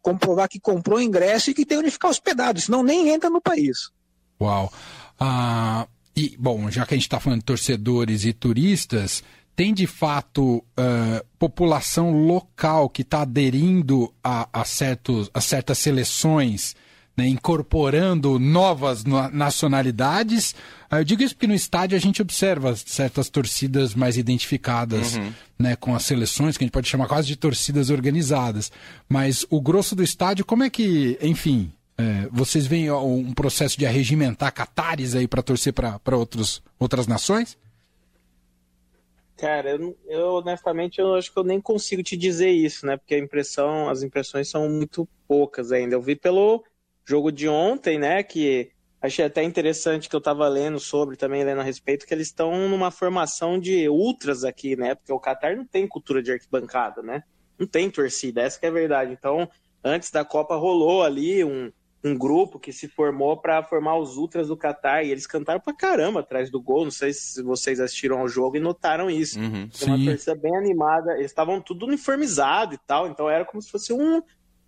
comprovar 0.00 0.48
que 0.48 0.60
comprou 0.60 1.00
ingresso 1.00 1.50
e 1.50 1.54
que 1.54 1.66
tem 1.66 1.78
onde 1.78 1.90
ficar 1.90 2.08
hospedado, 2.08 2.60
senão 2.60 2.82
nem 2.82 3.08
entra 3.08 3.28
no 3.28 3.40
país. 3.40 3.90
Uau! 4.40 4.72
Ah, 5.18 5.86
e, 6.16 6.36
bom, 6.38 6.70
já 6.70 6.86
que 6.86 6.94
a 6.94 6.96
gente 6.96 7.06
está 7.06 7.18
falando 7.18 7.40
de 7.40 7.46
torcedores 7.46 8.24
e 8.24 8.32
turistas, 8.32 9.22
tem 9.54 9.72
de 9.72 9.86
fato 9.86 10.56
uh, 10.58 11.26
população 11.38 12.26
local 12.26 12.88
que 12.88 13.02
está 13.02 13.22
aderindo 13.22 14.12
a, 14.22 14.48
a, 14.52 14.64
certos, 14.64 15.30
a 15.32 15.40
certas 15.40 15.78
seleções 15.78 16.74
né, 17.16 17.26
incorporando 17.26 18.38
novas 18.38 19.04
nacionalidades. 19.04 20.54
Ah, 20.90 21.00
eu 21.00 21.04
digo 21.04 21.22
isso 21.22 21.34
porque 21.34 21.46
no 21.46 21.54
estádio 21.54 21.96
a 21.96 22.00
gente 22.00 22.22
observa 22.22 22.74
certas 22.76 23.28
torcidas 23.28 23.94
mais 23.94 24.16
identificadas 24.16 25.16
uhum. 25.16 25.32
né, 25.58 25.76
com 25.76 25.94
as 25.94 26.04
seleções, 26.04 26.56
que 26.56 26.64
a 26.64 26.66
gente 26.66 26.72
pode 26.72 26.88
chamar 26.88 27.06
quase 27.06 27.28
de 27.28 27.36
torcidas 27.36 27.90
organizadas. 27.90 28.72
Mas 29.08 29.44
o 29.50 29.60
grosso 29.60 29.94
do 29.94 30.02
estádio, 30.02 30.44
como 30.44 30.62
é 30.62 30.70
que, 30.70 31.18
enfim, 31.20 31.72
é, 31.98 32.28
vocês 32.30 32.66
veem 32.66 32.90
um 32.90 33.32
processo 33.32 33.78
de 33.78 33.86
arregimentar 33.86 34.52
catares 34.52 35.14
aí 35.14 35.28
para 35.28 35.42
torcer 35.42 35.72
para 35.72 36.00
outras 36.78 37.06
nações? 37.06 37.58
Cara, 39.36 39.70
eu, 39.70 39.98
eu, 40.06 40.26
honestamente 40.34 41.00
eu 41.00 41.16
acho 41.16 41.32
que 41.32 41.36
eu 41.36 41.42
nem 41.42 41.60
consigo 41.60 42.00
te 42.00 42.16
dizer 42.16 42.50
isso, 42.50 42.86
né? 42.86 42.96
Porque 42.96 43.16
a 43.16 43.18
impressão, 43.18 43.88
as 43.88 44.02
impressões 44.04 44.48
são 44.48 44.68
muito 44.68 45.08
poucas 45.26 45.72
ainda. 45.72 45.96
Eu 45.96 46.00
vi 46.00 46.14
pelo 46.14 46.62
jogo 47.04 47.30
de 47.30 47.48
ontem, 47.48 47.98
né? 47.98 48.22
Que 48.22 48.70
achei 49.00 49.24
até 49.24 49.42
interessante 49.42 50.08
que 50.08 50.14
eu 50.14 50.18
estava 50.18 50.48
lendo 50.48 50.78
sobre, 50.78 51.16
também 51.16 51.42
lendo 51.44 51.60
a 51.60 51.64
respeito, 51.64 52.06
que 52.06 52.14
eles 52.14 52.28
estão 52.28 52.68
numa 52.68 52.90
formação 52.90 53.58
de 53.58 53.88
ultras 53.88 54.44
aqui, 54.44 54.76
né? 54.76 54.94
Porque 54.94 55.12
o 55.12 55.20
Qatar 55.20 55.56
não 55.56 55.66
tem 55.66 55.88
cultura 55.88 56.22
de 56.22 56.32
arquibancada, 56.32 57.02
né? 57.02 57.24
Não 57.58 57.66
tem 57.66 57.90
torcida, 57.90 58.42
essa 58.42 58.58
é 58.62 58.68
a 58.68 58.72
verdade. 58.72 59.12
Então, 59.12 59.48
antes 59.82 60.10
da 60.10 60.24
Copa 60.24 60.54
rolou 60.56 61.02
ali 61.02 61.44
um, 61.44 61.72
um 62.04 62.16
grupo 62.16 62.58
que 62.58 62.72
se 62.72 62.88
formou 62.88 63.36
para 63.36 63.62
formar 63.62 63.96
os 63.96 64.16
ultras 64.16 64.48
do 64.48 64.56
Qatar 64.56 65.04
e 65.04 65.10
eles 65.10 65.26
cantaram 65.26 65.60
pra 65.60 65.74
caramba 65.74 66.20
atrás 66.20 66.50
do 66.50 66.60
gol. 66.60 66.84
Não 66.84 66.90
sei 66.90 67.12
se 67.12 67.42
vocês 67.42 67.80
assistiram 67.80 68.18
ao 68.18 68.28
jogo 68.28 68.56
e 68.56 68.60
notaram 68.60 69.10
isso. 69.10 69.38
Uhum, 69.38 69.68
uma 69.82 70.04
torcida 70.04 70.34
bem 70.34 70.56
animada. 70.56 71.14
Eles 71.14 71.26
estavam 71.26 71.60
tudo 71.60 71.86
uniformizado 71.86 72.74
e 72.74 72.78
tal, 72.78 73.08
então 73.08 73.28
era 73.28 73.44
como 73.44 73.60
se 73.60 73.70
fosse 73.70 73.92
um, 73.92 74.22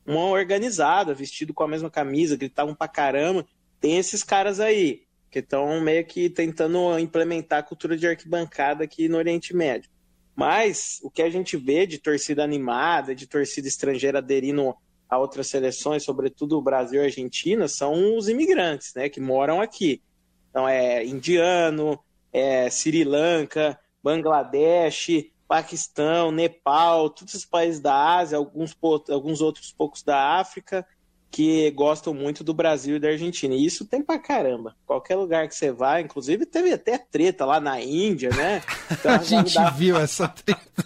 uma 0.06 0.26
organizada, 0.26 1.14
vestido 1.14 1.54
com 1.54 1.62
a 1.62 1.68
mesma 1.68 1.90
camisa, 1.90 2.36
gritavam 2.36 2.74
pra 2.74 2.88
caramba. 2.88 3.46
Tem 3.80 3.98
esses 3.98 4.22
caras 4.22 4.60
aí, 4.60 5.02
que 5.30 5.40
estão 5.40 5.80
meio 5.80 6.04
que 6.04 6.30
tentando 6.30 6.98
implementar 6.98 7.58
a 7.58 7.62
cultura 7.62 7.96
de 7.96 8.06
arquibancada 8.06 8.84
aqui 8.84 9.08
no 9.08 9.16
Oriente 9.16 9.54
Médio. 9.54 9.90
Mas 10.36 11.00
o 11.02 11.10
que 11.10 11.22
a 11.22 11.30
gente 11.30 11.56
vê 11.56 11.86
de 11.86 11.98
torcida 11.98 12.42
animada, 12.42 13.14
de 13.14 13.26
torcida 13.26 13.68
estrangeira 13.68 14.18
aderindo 14.18 14.74
a 15.08 15.18
outras 15.18 15.46
seleções, 15.48 16.02
sobretudo 16.02 16.58
o 16.58 16.62
Brasil 16.62 17.00
e 17.00 17.02
a 17.02 17.06
Argentina, 17.06 17.68
são 17.68 18.16
os 18.16 18.28
imigrantes, 18.28 18.92
né, 18.94 19.08
que 19.08 19.20
moram 19.20 19.60
aqui. 19.60 20.02
Então 20.50 20.68
é 20.68 21.04
indiano, 21.04 21.98
é 22.32 22.68
Sri 22.68 23.04
Lanka, 23.04 23.78
Bangladesh, 24.02 25.30
Paquistão, 25.46 26.30
Nepal, 26.30 27.10
todos 27.10 27.34
os 27.34 27.44
países 27.44 27.80
da 27.80 28.16
Ásia, 28.16 28.38
alguns, 28.38 28.76
alguns 29.10 29.40
outros 29.40 29.72
poucos 29.72 30.02
da 30.02 30.38
África, 30.38 30.86
que 31.30 31.70
gostam 31.72 32.14
muito 32.14 32.44
do 32.44 32.54
Brasil 32.54 32.96
e 32.96 33.00
da 33.00 33.08
Argentina. 33.08 33.54
E 33.54 33.66
isso 33.66 33.84
tem 33.84 34.02
pra 34.02 34.18
caramba. 34.18 34.76
Qualquer 34.86 35.16
lugar 35.16 35.48
que 35.48 35.54
você 35.54 35.72
vai, 35.72 36.02
inclusive 36.02 36.46
teve 36.46 36.72
até 36.72 36.96
treta 36.96 37.44
lá 37.44 37.58
na 37.58 37.80
Índia, 37.80 38.30
né? 38.30 38.62
Então, 38.90 39.12
a 39.12 39.18
gente 39.18 39.54
dá... 39.54 39.70
viu 39.70 39.96
essa 39.96 40.28
treta. 40.28 40.84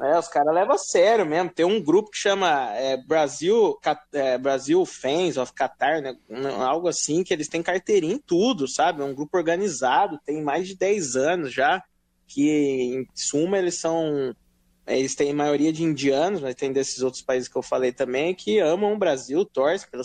É, 0.00 0.18
os 0.18 0.28
caras 0.28 0.54
levam 0.54 0.74
a 0.74 0.78
sério 0.78 1.24
mesmo. 1.24 1.50
Tem 1.50 1.64
um 1.64 1.80
grupo 1.80 2.10
que 2.10 2.18
chama 2.18 2.70
é, 2.74 2.96
Brasil, 2.96 3.78
é, 4.12 4.36
Brasil 4.36 4.84
Fans 4.84 5.36
of 5.36 5.52
Qatar, 5.52 6.02
né? 6.02 6.16
algo 6.58 6.88
assim, 6.88 7.22
que 7.22 7.32
eles 7.32 7.48
têm 7.48 7.62
carteirinha 7.62 8.14
em 8.14 8.18
tudo, 8.18 8.68
sabe? 8.68 9.00
É 9.00 9.04
um 9.04 9.14
grupo 9.14 9.36
organizado, 9.38 10.20
tem 10.24 10.42
mais 10.42 10.68
de 10.68 10.76
10 10.76 11.16
anos 11.16 11.52
já 11.52 11.82
que 12.26 12.50
em 12.50 13.08
suma 13.14 13.58
eles 13.58 13.76
são 13.76 14.34
eles 14.86 15.16
têm 15.16 15.32
maioria 15.32 15.72
de 15.72 15.82
indianos, 15.82 16.40
mas 16.40 16.54
tem 16.54 16.72
desses 16.72 17.02
outros 17.02 17.20
países 17.20 17.48
que 17.48 17.56
eu 17.56 17.62
falei 17.62 17.90
também 17.90 18.34
que 18.34 18.60
amam 18.60 18.92
o 18.92 18.98
Brasil, 18.98 19.44
torcem 19.44 19.88
pela, 19.90 20.04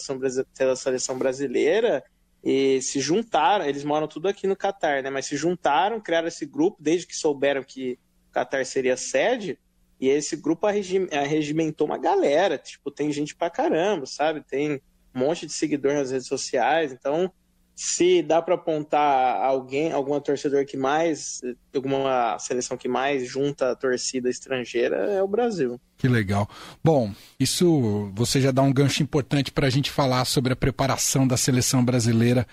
pela 0.57 0.75
seleção 0.75 1.19
brasileira 1.19 2.03
e 2.43 2.81
se 2.81 2.99
juntaram, 2.99 3.65
eles 3.65 3.83
moram 3.83 4.07
tudo 4.07 4.27
aqui 4.27 4.47
no 4.47 4.55
Catar, 4.55 5.03
né? 5.03 5.09
Mas 5.11 5.27
se 5.27 5.37
juntaram, 5.37 6.01
criaram 6.01 6.27
esse 6.27 6.45
grupo 6.45 6.77
desde 6.79 7.05
que 7.05 7.15
souberam 7.15 7.63
que 7.63 7.99
o 8.29 8.31
Catar 8.31 8.65
seria 8.65 8.97
sede, 8.97 9.59
e 9.99 10.09
esse 10.09 10.35
grupo 10.35 10.65
arregimentou 10.65 11.85
uma 11.85 11.99
galera, 11.99 12.57
tipo, 12.57 12.89
tem 12.89 13.11
gente 13.11 13.35
pra 13.35 13.51
caramba, 13.51 14.07
sabe? 14.07 14.41
Tem 14.41 14.81
um 15.13 15.19
monte 15.19 15.45
de 15.45 15.53
seguidor 15.53 15.93
nas 15.93 16.09
redes 16.09 16.27
sociais, 16.27 16.91
então 16.91 17.31
se 17.83 18.21
dá 18.21 18.39
para 18.43 18.53
apontar 18.53 19.43
alguém, 19.43 19.91
algum 19.91 20.19
torcedor 20.19 20.67
que 20.67 20.77
mais, 20.77 21.41
alguma 21.73 22.37
seleção 22.37 22.77
que 22.77 22.87
mais 22.87 23.27
junta 23.27 23.71
a 23.71 23.75
torcida 23.75 24.29
estrangeira 24.29 24.97
é 25.11 25.23
o 25.23 25.27
Brasil. 25.27 25.81
Que 25.97 26.07
legal. 26.07 26.47
Bom, 26.83 27.11
isso 27.39 28.11
você 28.13 28.39
já 28.39 28.51
dá 28.51 28.61
um 28.61 28.71
gancho 28.71 29.01
importante 29.01 29.51
para 29.51 29.65
a 29.65 29.69
gente 29.71 29.89
falar 29.89 30.25
sobre 30.25 30.53
a 30.53 30.55
preparação 30.55 31.27
da 31.27 31.35
seleção 31.35 31.83
brasileira 31.83 32.45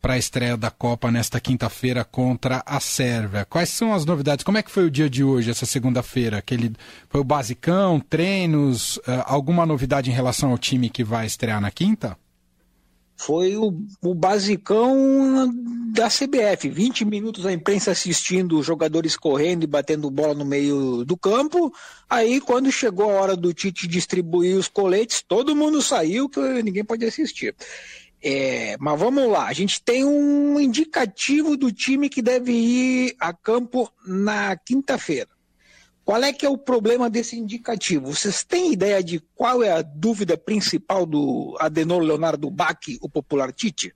para 0.00 0.14
a 0.14 0.18
estreia 0.18 0.56
da 0.56 0.70
Copa 0.70 1.10
nesta 1.10 1.40
quinta-feira 1.40 2.04
contra 2.04 2.62
a 2.64 2.78
Sérvia. 2.78 3.44
Quais 3.44 3.70
são 3.70 3.92
as 3.92 4.04
novidades? 4.04 4.44
Como 4.44 4.56
é 4.56 4.62
que 4.62 4.70
foi 4.70 4.84
o 4.84 4.90
dia 4.90 5.10
de 5.10 5.24
hoje, 5.24 5.50
essa 5.50 5.66
segunda-feira? 5.66 6.38
Aquele 6.38 6.72
foi 7.08 7.20
o 7.20 7.24
basicão, 7.24 7.98
treinos, 7.98 8.98
uh, 8.98 9.24
alguma 9.24 9.66
novidade 9.66 10.10
em 10.10 10.14
relação 10.14 10.52
ao 10.52 10.58
time 10.58 10.88
que 10.88 11.02
vai 11.02 11.26
estrear 11.26 11.60
na 11.60 11.72
quinta? 11.72 12.16
Foi 13.16 13.56
o, 13.56 13.72
o 14.02 14.14
basicão 14.14 15.50
da 15.92 16.08
CBF. 16.08 16.68
20 16.68 17.04
minutos 17.04 17.46
a 17.46 17.52
imprensa 17.52 17.90
assistindo 17.90 18.58
os 18.58 18.66
jogadores 18.66 19.16
correndo 19.16 19.64
e 19.64 19.66
batendo 19.66 20.10
bola 20.10 20.34
no 20.34 20.44
meio 20.44 21.04
do 21.04 21.16
campo. 21.16 21.72
Aí, 22.08 22.40
quando 22.40 22.70
chegou 22.70 23.10
a 23.10 23.20
hora 23.20 23.36
do 23.36 23.52
Tite 23.54 23.88
distribuir 23.88 24.56
os 24.56 24.68
coletes, 24.68 25.22
todo 25.26 25.56
mundo 25.56 25.80
saiu, 25.80 26.28
que 26.28 26.40
ninguém 26.62 26.84
pode 26.84 27.04
assistir. 27.04 27.54
É, 28.22 28.76
mas 28.78 28.98
vamos 28.98 29.30
lá, 29.30 29.46
a 29.46 29.52
gente 29.52 29.80
tem 29.82 30.04
um 30.04 30.58
indicativo 30.58 31.56
do 31.56 31.70
time 31.70 32.08
que 32.08 32.22
deve 32.22 32.52
ir 32.52 33.16
a 33.20 33.32
campo 33.32 33.90
na 34.06 34.56
quinta-feira. 34.56 35.35
Qual 36.06 36.22
é 36.22 36.32
que 36.32 36.46
é 36.46 36.48
o 36.48 36.56
problema 36.56 37.10
desse 37.10 37.36
indicativo? 37.36 38.14
Vocês 38.14 38.44
têm 38.44 38.72
ideia 38.72 39.02
de 39.02 39.20
qual 39.34 39.60
é 39.60 39.72
a 39.72 39.82
dúvida 39.82 40.36
principal 40.38 41.04
do 41.04 41.56
Adenor 41.58 42.00
Leonardo 42.00 42.48
Bach, 42.48 42.78
o 43.00 43.08
popular 43.08 43.52
Tite? 43.52 43.92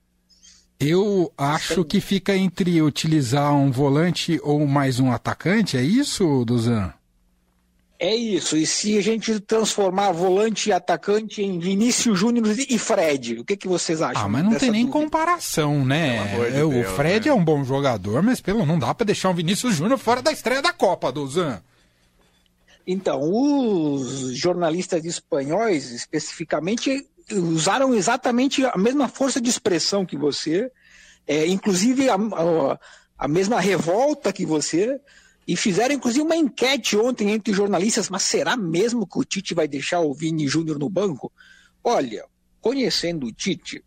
Eu 0.80 1.32
acho 1.38 1.84
que 1.84 2.00
fica 2.00 2.34
entre 2.34 2.82
utilizar 2.82 3.54
um 3.54 3.70
volante 3.70 4.40
ou 4.42 4.66
mais 4.66 4.98
um 4.98 5.12
atacante, 5.12 5.76
é 5.76 5.82
isso, 5.82 6.44
Duzan? 6.44 6.92
É 7.96 8.12
isso. 8.12 8.56
E 8.56 8.66
se 8.66 8.98
a 8.98 9.02
gente 9.02 9.38
transformar 9.38 10.10
volante 10.10 10.70
e 10.70 10.72
atacante 10.72 11.42
em 11.42 11.60
Vinícius 11.60 12.18
Júnior 12.18 12.56
e 12.58 12.76
Fred, 12.76 13.38
o 13.38 13.44
que, 13.44 13.56
que 13.56 13.68
vocês 13.68 14.02
acham? 14.02 14.24
Ah, 14.24 14.28
mas 14.28 14.42
não 14.42 14.56
tem 14.56 14.72
nem 14.72 14.84
dúvida? 14.84 15.04
comparação, 15.04 15.84
né? 15.84 16.26
De 16.50 16.56
é, 16.56 16.64
o 16.64 16.70
Deus, 16.70 16.88
Fred 16.88 17.28
né? 17.28 17.32
é 17.32 17.38
um 17.38 17.44
bom 17.44 17.62
jogador, 17.62 18.20
mas 18.20 18.40
pelo 18.40 18.66
não 18.66 18.80
dá 18.80 18.92
para 18.92 19.06
deixar 19.06 19.30
o 19.30 19.34
Vinícius 19.34 19.76
Júnior 19.76 19.98
fora 19.98 20.20
da 20.20 20.32
estreia 20.32 20.60
da 20.60 20.72
Copa, 20.72 21.12
Duzan. 21.12 21.62
Então, 22.86 23.20
os 23.22 24.36
jornalistas 24.36 25.04
espanhóis, 25.04 25.90
especificamente, 25.92 27.06
usaram 27.32 27.94
exatamente 27.94 28.64
a 28.64 28.76
mesma 28.76 29.08
força 29.08 29.40
de 29.40 29.48
expressão 29.48 30.04
que 30.04 30.16
você, 30.16 30.70
é, 31.26 31.46
inclusive 31.46 32.08
a, 32.08 32.14
a, 32.14 32.78
a, 33.18 33.28
mesma 33.28 33.60
revolta 33.60 34.32
que 34.32 34.44
você, 34.44 35.00
e 35.46 35.56
fizeram 35.56 35.94
inclusive 35.94 36.24
uma 36.24 36.36
enquete 36.36 36.96
ontem 36.96 37.30
entre 37.30 37.52
jornalistas, 37.52 38.08
mas 38.08 38.22
será 38.22 38.56
mesmo 38.56 39.06
que 39.06 39.18
o 39.18 39.24
Tite 39.24 39.54
vai 39.54 39.68
deixar 39.68 40.00
o 40.00 40.14
Vini 40.14 40.48
Júnior 40.48 40.78
no 40.78 40.88
banco? 40.88 41.32
Olha, 41.82 42.24
conhecendo 42.60 43.26
o 43.26 43.32
Tite, 43.32 43.84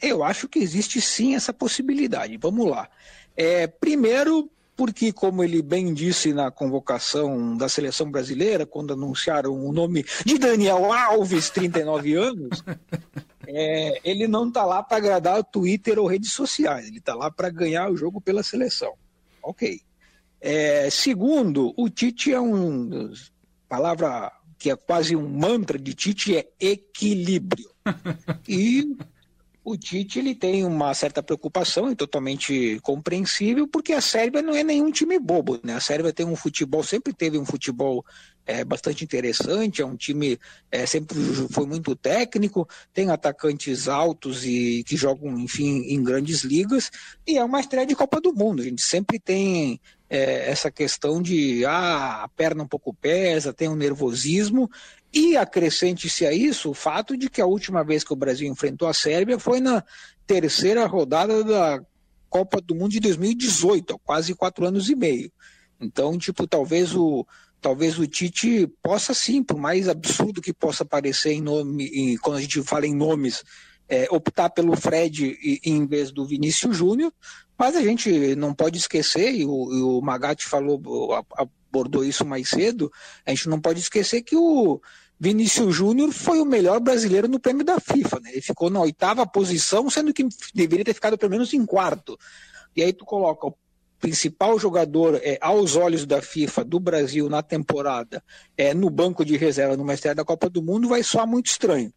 eu 0.00 0.22
acho 0.22 0.48
que 0.48 0.58
existe 0.58 1.00
sim 1.00 1.34
essa 1.34 1.52
possibilidade. 1.52 2.38
Vamos 2.38 2.68
lá. 2.68 2.88
É, 3.36 3.66
primeiro, 3.66 4.50
porque, 4.78 5.12
como 5.12 5.42
ele 5.42 5.60
bem 5.60 5.92
disse 5.92 6.32
na 6.32 6.52
convocação 6.52 7.56
da 7.56 7.68
seleção 7.68 8.08
brasileira, 8.08 8.64
quando 8.64 8.92
anunciaram 8.92 9.52
o 9.52 9.72
nome 9.72 10.06
de 10.24 10.38
Daniel 10.38 10.92
Alves, 10.92 11.50
39 11.50 12.14
anos, 12.14 12.62
é, 13.44 14.00
ele 14.04 14.28
não 14.28 14.46
está 14.46 14.64
lá 14.64 14.80
para 14.80 14.98
agradar 14.98 15.40
o 15.40 15.42
Twitter 15.42 15.98
ou 15.98 16.06
redes 16.06 16.32
sociais, 16.32 16.86
ele 16.86 16.98
está 16.98 17.12
lá 17.12 17.28
para 17.28 17.50
ganhar 17.50 17.90
o 17.90 17.96
jogo 17.96 18.20
pela 18.20 18.44
seleção. 18.44 18.92
Ok. 19.42 19.80
É, 20.40 20.88
segundo, 20.90 21.74
o 21.76 21.90
Tite 21.90 22.32
é 22.32 22.40
um. 22.40 23.12
palavra 23.68 24.30
que 24.56 24.70
é 24.70 24.76
quase 24.76 25.16
um 25.16 25.28
mantra 25.28 25.76
de 25.76 25.92
Tite 25.92 26.36
é 26.36 26.46
equilíbrio. 26.60 27.68
E 28.48 28.96
o 29.64 29.76
Tite 29.76 30.18
ele 30.18 30.34
tem 30.34 30.64
uma 30.64 30.94
certa 30.94 31.22
preocupação 31.22 31.90
e 31.90 31.96
totalmente 31.96 32.78
compreensível, 32.80 33.68
porque 33.68 33.92
a 33.92 34.00
Sérvia 34.00 34.40
não 34.40 34.54
é 34.54 34.64
nenhum 34.64 34.90
time 34.90 35.18
bobo, 35.18 35.60
né? 35.62 35.74
A 35.74 35.80
Sérvia 35.80 36.12
tem 36.12 36.24
um 36.24 36.36
futebol, 36.36 36.82
sempre 36.82 37.12
teve 37.12 37.38
um 37.38 37.44
futebol 37.44 38.04
é, 38.48 38.64
bastante 38.64 39.04
interessante, 39.04 39.82
é 39.82 39.86
um 39.86 39.94
time 39.94 40.38
é, 40.72 40.86
sempre 40.86 41.14
foi 41.50 41.66
muito 41.66 41.94
técnico, 41.94 42.66
tem 42.94 43.10
atacantes 43.10 43.88
altos 43.88 44.42
e 44.46 44.82
que 44.84 44.96
jogam, 44.96 45.38
enfim, 45.38 45.82
em 45.82 46.02
grandes 46.02 46.44
ligas, 46.44 46.90
e 47.26 47.36
é 47.36 47.44
uma 47.44 47.60
estreia 47.60 47.86
de 47.86 47.94
Copa 47.94 48.18
do 48.22 48.32
Mundo. 48.32 48.62
A 48.62 48.64
gente 48.64 48.80
sempre 48.80 49.18
tem 49.20 49.78
é, 50.08 50.50
essa 50.50 50.70
questão 50.70 51.20
de 51.20 51.62
ah, 51.66 52.24
a 52.24 52.28
perna 52.28 52.64
um 52.64 52.66
pouco 52.66 52.94
pesa, 52.94 53.52
tem 53.52 53.68
um 53.68 53.76
nervosismo, 53.76 54.70
E 55.12 55.36
acrescente-se 55.36 56.24
a 56.24 56.32
isso 56.32 56.70
o 56.70 56.74
fato 56.74 57.18
de 57.18 57.28
que 57.28 57.42
a 57.42 57.46
última 57.46 57.84
vez 57.84 58.02
que 58.02 58.14
o 58.14 58.16
Brasil 58.16 58.48
enfrentou 58.50 58.88
a 58.88 58.94
Sérvia 58.94 59.38
foi 59.38 59.60
na 59.60 59.84
terceira 60.26 60.86
rodada 60.86 61.44
da 61.44 61.82
Copa 62.30 62.62
do 62.62 62.74
Mundo 62.74 62.92
de 62.92 63.00
2018, 63.00 63.98
quase 63.98 64.34
quatro 64.34 64.66
anos 64.66 64.88
e 64.88 64.94
meio. 64.94 65.30
Então, 65.80 66.18
tipo, 66.18 66.46
talvez 66.46 66.94
o, 66.94 67.26
talvez 67.60 67.98
o 67.98 68.06
Tite 68.06 68.66
possa 68.82 69.12
sim, 69.12 69.42
por 69.42 69.58
mais 69.58 69.88
absurdo 69.88 70.40
que 70.40 70.52
possa 70.52 70.84
parecer 70.84 71.32
em 71.32 71.40
nome, 71.40 71.86
em, 71.88 72.16
quando 72.16 72.36
a 72.36 72.40
gente 72.40 72.62
fala 72.62 72.86
em 72.86 72.94
nomes, 72.94 73.42
é, 73.88 74.06
optar 74.10 74.50
pelo 74.50 74.76
Fred 74.76 75.38
em 75.64 75.86
vez 75.86 76.10
do 76.12 76.26
Vinícius 76.26 76.76
Júnior, 76.76 77.12
mas 77.58 77.74
a 77.74 77.82
gente 77.82 78.36
não 78.36 78.54
pode 78.54 78.78
esquecer, 78.78 79.34
e 79.34 79.44
o, 79.44 79.72
e 79.72 79.82
o 79.82 80.00
Magatti 80.00 80.46
falou, 80.46 80.80
abordou 81.36 82.04
isso 82.04 82.24
mais 82.24 82.48
cedo, 82.48 82.90
a 83.26 83.30
gente 83.30 83.48
não 83.48 83.60
pode 83.60 83.80
esquecer 83.80 84.22
que 84.22 84.36
o 84.36 84.80
Vinícius 85.18 85.74
Júnior 85.74 86.12
foi 86.12 86.40
o 86.40 86.44
melhor 86.44 86.78
brasileiro 86.78 87.26
no 87.26 87.40
prêmio 87.40 87.64
da 87.64 87.80
FIFA, 87.80 88.20
né? 88.20 88.30
Ele 88.30 88.40
ficou 88.40 88.70
na 88.70 88.80
oitava 88.80 89.26
posição, 89.26 89.90
sendo 89.90 90.12
que 90.14 90.28
deveria 90.54 90.84
ter 90.84 90.94
ficado 90.94 91.18
pelo 91.18 91.30
menos 91.30 91.52
em 91.52 91.66
quarto. 91.66 92.16
E 92.76 92.82
aí 92.82 92.92
tu 92.92 93.04
coloca 93.04 93.52
principal 93.98 94.58
jogador 94.58 95.20
é, 95.22 95.38
aos 95.40 95.76
olhos 95.76 96.06
da 96.06 96.22
FIFA 96.22 96.64
do 96.64 96.78
Brasil 96.78 97.28
na 97.28 97.42
temporada 97.42 98.22
é, 98.56 98.72
no 98.72 98.88
banco 98.90 99.24
de 99.24 99.36
reserva 99.36 99.76
no 99.76 99.84
Mestre 99.84 100.14
da 100.14 100.24
Copa 100.24 100.48
do 100.48 100.62
Mundo 100.62 100.88
vai 100.88 101.02
soar 101.02 101.26
muito 101.26 101.46
estranho. 101.46 101.92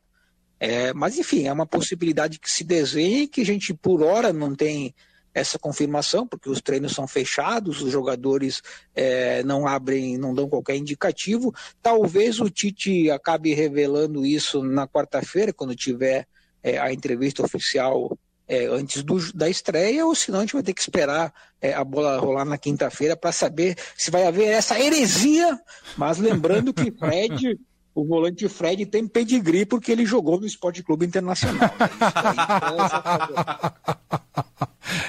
É, 0.59 0.93
mas 0.93 1.17
enfim, 1.17 1.47
é 1.47 1.53
uma 1.53 1.65
possibilidade 1.65 2.39
que 2.39 2.49
se 2.49 2.63
desenha 2.63 3.23
e 3.23 3.27
que 3.27 3.41
a 3.41 3.45
gente 3.45 3.73
por 3.73 4.03
hora 4.03 4.31
não 4.31 4.53
tem 4.53 4.93
essa 5.33 5.57
confirmação, 5.57 6.27
porque 6.27 6.49
os 6.49 6.61
treinos 6.61 6.93
são 6.93 7.07
fechados, 7.07 7.81
os 7.81 7.91
jogadores 7.91 8.61
é, 8.93 9.41
não 9.43 9.65
abrem, 9.65 10.17
não 10.17 10.33
dão 10.33 10.49
qualquer 10.49 10.75
indicativo. 10.75 11.53
Talvez 11.81 12.39
o 12.39 12.49
Tite 12.49 13.09
acabe 13.09 13.53
revelando 13.53 14.25
isso 14.25 14.61
na 14.61 14.87
quarta-feira, 14.87 15.53
quando 15.53 15.75
tiver 15.75 16.27
é, 16.61 16.77
a 16.77 16.91
entrevista 16.93 17.43
oficial 17.43 18.17
é, 18.51 18.65
antes 18.65 19.01
do, 19.01 19.17
da 19.33 19.49
estreia, 19.49 20.05
ou 20.05 20.13
senão 20.13 20.39
a 20.39 20.41
gente 20.41 20.51
vai 20.51 20.61
ter 20.61 20.73
que 20.73 20.81
esperar 20.81 21.33
é, 21.61 21.73
a 21.73 21.85
bola 21.85 22.17
rolar 22.17 22.43
na 22.43 22.57
quinta-feira 22.57 23.15
para 23.15 23.31
saber 23.31 23.77
se 23.97 24.11
vai 24.11 24.27
haver 24.27 24.49
essa 24.49 24.77
heresia. 24.77 25.57
Mas 25.95 26.17
lembrando 26.17 26.73
que 26.73 26.91
Fred, 26.91 27.57
o 27.95 28.05
volante 28.05 28.49
Fred, 28.49 28.85
tem 28.87 29.07
pedigree 29.07 29.65
porque 29.65 29.89
ele 29.89 30.05
jogou 30.05 30.37
no 30.37 30.45
Esporte 30.45 30.83
Clube 30.83 31.05
Internacional. 31.05 31.71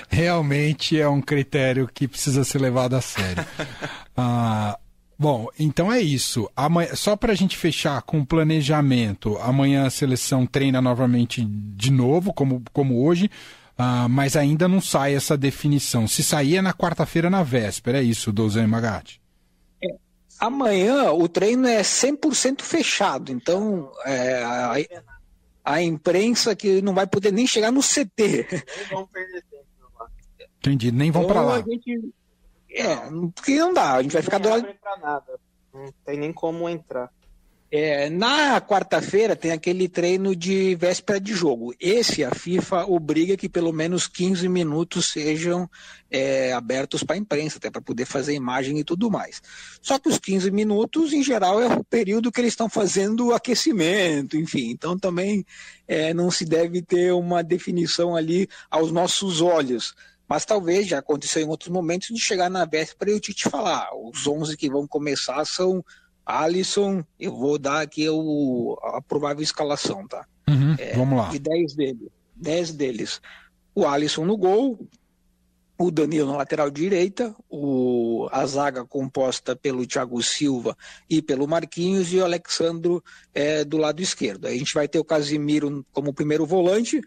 Realmente 0.08 1.00
é 1.00 1.08
um 1.08 1.20
critério 1.20 1.90
que 1.92 2.06
precisa 2.06 2.44
ser 2.44 2.61
levado 2.61 2.94
a 2.94 3.00
sério. 3.00 3.44
ah, 4.16 4.78
Bom, 5.23 5.47
então 5.57 5.93
é 5.93 6.00
isso. 6.00 6.50
Amanhã, 6.57 6.97
só 6.97 7.14
para 7.14 7.31
a 7.31 7.37
gente 7.37 7.57
fechar 7.57 8.02
com 8.02 8.19
o 8.19 8.26
planejamento, 8.26 9.38
amanhã 9.38 9.87
a 9.87 9.91
seleção 9.91 10.45
treina 10.45 10.83
novamente 10.83 11.45
de 11.45 11.93
novo, 11.93 12.35
como, 12.35 12.61
como 12.73 13.07
hoje, 13.07 13.31
uh, 13.79 14.09
mas 14.09 14.35
ainda 14.35 14.67
não 14.67 14.81
sai 14.81 15.14
essa 15.14 15.37
definição. 15.37 16.09
Se 16.09 16.25
sair 16.25 16.57
é 16.57 16.61
na 16.61 16.75
quarta-feira, 16.75 17.31
na 17.31 17.45
véspera, 17.45 18.00
é 18.00 18.02
isso, 18.02 18.33
Dozan 18.33 18.67
Magatti? 18.67 19.23
É, 19.81 19.95
amanhã 20.41 21.12
o 21.12 21.29
treino 21.29 21.69
é 21.69 21.83
100% 21.83 22.61
fechado, 22.62 23.31
então 23.31 23.93
é, 24.05 24.43
a, 24.43 24.75
a, 25.64 25.81
imprensa 25.81 26.57
que 26.57 26.83
não 26.83 26.95
vai 26.95 27.07
poder 27.07 27.33
nem 27.33 27.47
chegar 27.47 27.71
no 27.71 27.81
CT. 27.81 28.11
Nem 28.50 28.88
vão 28.91 29.07
perder 29.07 29.45
tempo. 29.49 29.62
Entendi, 30.59 30.91
nem 30.91 31.12
vão 31.12 31.23
então, 31.23 31.33
para 31.33 31.45
lá. 31.45 31.55
A 31.59 31.62
gente 31.62 32.12
é, 32.75 32.97
porque 33.35 33.57
não 33.57 33.73
dá, 33.73 33.95
a 33.95 34.02
gente 34.02 34.12
vai 34.12 34.23
ficar 34.23 34.38
do 34.38 34.49
lado. 34.49 34.67
Não 34.67 34.99
nada. 35.00 35.38
Não 35.73 35.93
tem 36.05 36.19
nem 36.19 36.33
como 36.33 36.69
entrar. 36.69 37.11
É, 37.75 38.11
na 38.11 38.61
quarta-feira 38.61 39.35
tem 39.35 39.50
aquele 39.50 39.88
treino 39.88 40.37
de 40.37 40.75
véspera 40.75 41.19
de 41.19 41.33
jogo. 41.33 41.75
Esse 41.81 42.23
a 42.23 42.31
FIFA 42.31 42.85
obriga 42.85 43.35
que 43.35 43.49
pelo 43.49 43.73
menos 43.73 44.07
15 44.07 44.47
minutos 44.47 45.07
sejam 45.07 45.67
é, 46.11 46.52
abertos 46.52 47.02
para 47.02 47.17
a 47.17 47.19
imprensa, 47.19 47.57
até 47.57 47.71
para 47.71 47.81
poder 47.81 48.05
fazer 48.05 48.35
imagem 48.35 48.79
e 48.79 48.85
tudo 48.85 49.11
mais. 49.11 49.41
Só 49.81 49.99
que 49.99 50.11
os 50.11 50.19
15 50.19 50.50
minutos, 50.50 51.14
em 51.14 51.23
geral, 51.23 51.62
é 51.62 51.69
o 51.69 51.83
período 51.83 52.31
que 52.31 52.43
eles 52.43 52.52
estão 52.52 52.69
fazendo 52.69 53.33
aquecimento, 53.33 54.37
enfim. 54.37 54.69
Então 54.69 54.99
também 54.99 55.43
é, 55.88 56.12
não 56.12 56.31
se 56.31 56.45
deve 56.45 56.83
ter 56.83 57.14
uma 57.14 57.43
definição 57.43 58.14
ali 58.14 58.50
aos 58.71 58.93
nossos 58.93 59.41
olhos. 59.41 59.95
Mas 60.32 60.47
talvez, 60.47 60.86
já 60.86 60.99
aconteceu 60.99 61.42
em 61.42 61.49
outros 61.50 61.68
momentos, 61.68 62.08
de 62.08 62.18
chegar 62.18 62.49
na 62.49 62.64
véspera 62.64 63.10
e 63.10 63.14
o 63.14 63.21
Tite 63.21 63.50
falar: 63.50 63.90
os 63.95 64.26
11 64.26 64.56
que 64.56 64.71
vão 64.71 64.88
começar 64.88 65.45
são 65.45 65.84
Alisson, 66.25 67.04
eu 67.21 67.36
vou 67.36 67.58
dar 67.58 67.82
aqui 67.82 68.08
o, 68.08 68.78
a 68.82 69.02
provável 69.02 69.42
escalação, 69.42 70.08
tá? 70.08 70.26
Uhum, 70.49 70.75
é, 70.78 70.97
vamos 70.97 71.18
lá. 71.18 71.28
De 71.28 71.38
10 71.38 71.75
deles. 71.75 72.08
10 72.34 72.73
deles. 72.73 73.21
O 73.75 73.86
Alisson 73.86 74.25
no 74.25 74.38
gol, 74.38 74.88
o 75.76 75.90
Danilo 75.90 76.30
na 76.30 76.38
lateral 76.38 76.71
direita, 76.71 77.36
o, 77.50 78.26
a 78.32 78.47
zaga 78.47 78.86
composta 78.86 79.54
pelo 79.54 79.86
Thiago 79.86 80.23
Silva 80.23 80.75
e 81.10 81.21
pelo 81.21 81.47
Marquinhos 81.47 82.10
e 82.10 82.16
o 82.16 82.25
Alexandro 82.25 83.04
é, 83.34 83.66
do 83.66 83.76
lado 83.76 84.00
esquerdo. 84.00 84.47
Aí 84.47 84.54
a 84.54 84.58
gente 84.58 84.73
vai 84.73 84.88
ter 84.88 84.99
o 84.99 85.04
Casimiro 85.04 85.84
como 85.92 86.14
primeiro 86.14 86.47
volante, 86.47 87.02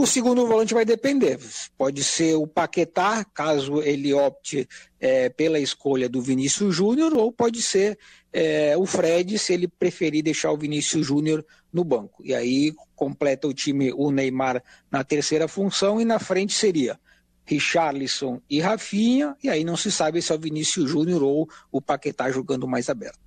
o 0.00 0.06
segundo 0.06 0.46
volante 0.46 0.72
vai 0.72 0.84
depender. 0.86 1.38
Pode 1.76 2.02
ser 2.02 2.34
o 2.34 2.46
Paquetá, 2.46 3.22
caso 3.22 3.82
ele 3.82 4.14
opte 4.14 4.66
é, 4.98 5.28
pela 5.28 5.58
escolha 5.58 6.08
do 6.08 6.22
Vinícius 6.22 6.74
Júnior, 6.74 7.12
ou 7.14 7.30
pode 7.30 7.60
ser 7.60 7.98
é, 8.32 8.74
o 8.78 8.86
Fred, 8.86 9.38
se 9.38 9.52
ele 9.52 9.68
preferir 9.68 10.24
deixar 10.24 10.52
o 10.52 10.56
Vinícius 10.56 11.06
Júnior 11.06 11.44
no 11.70 11.84
banco. 11.84 12.22
E 12.24 12.34
aí 12.34 12.72
completa 12.96 13.46
o 13.46 13.52
time 13.52 13.92
o 13.92 14.10
Neymar 14.10 14.64
na 14.90 15.04
terceira 15.04 15.46
função 15.46 16.00
e 16.00 16.04
na 16.06 16.18
frente 16.18 16.54
seria 16.54 16.98
Richarlison 17.44 18.40
e 18.48 18.58
Rafinha, 18.58 19.36
e 19.44 19.50
aí 19.50 19.64
não 19.64 19.76
se 19.76 19.92
sabe 19.92 20.22
se 20.22 20.32
é 20.32 20.34
o 20.34 20.38
Vinícius 20.38 20.90
Júnior 20.90 21.22
ou 21.22 21.46
o 21.70 21.82
Paquetá 21.82 22.30
jogando 22.30 22.66
mais 22.66 22.88
aberto. 22.88 23.20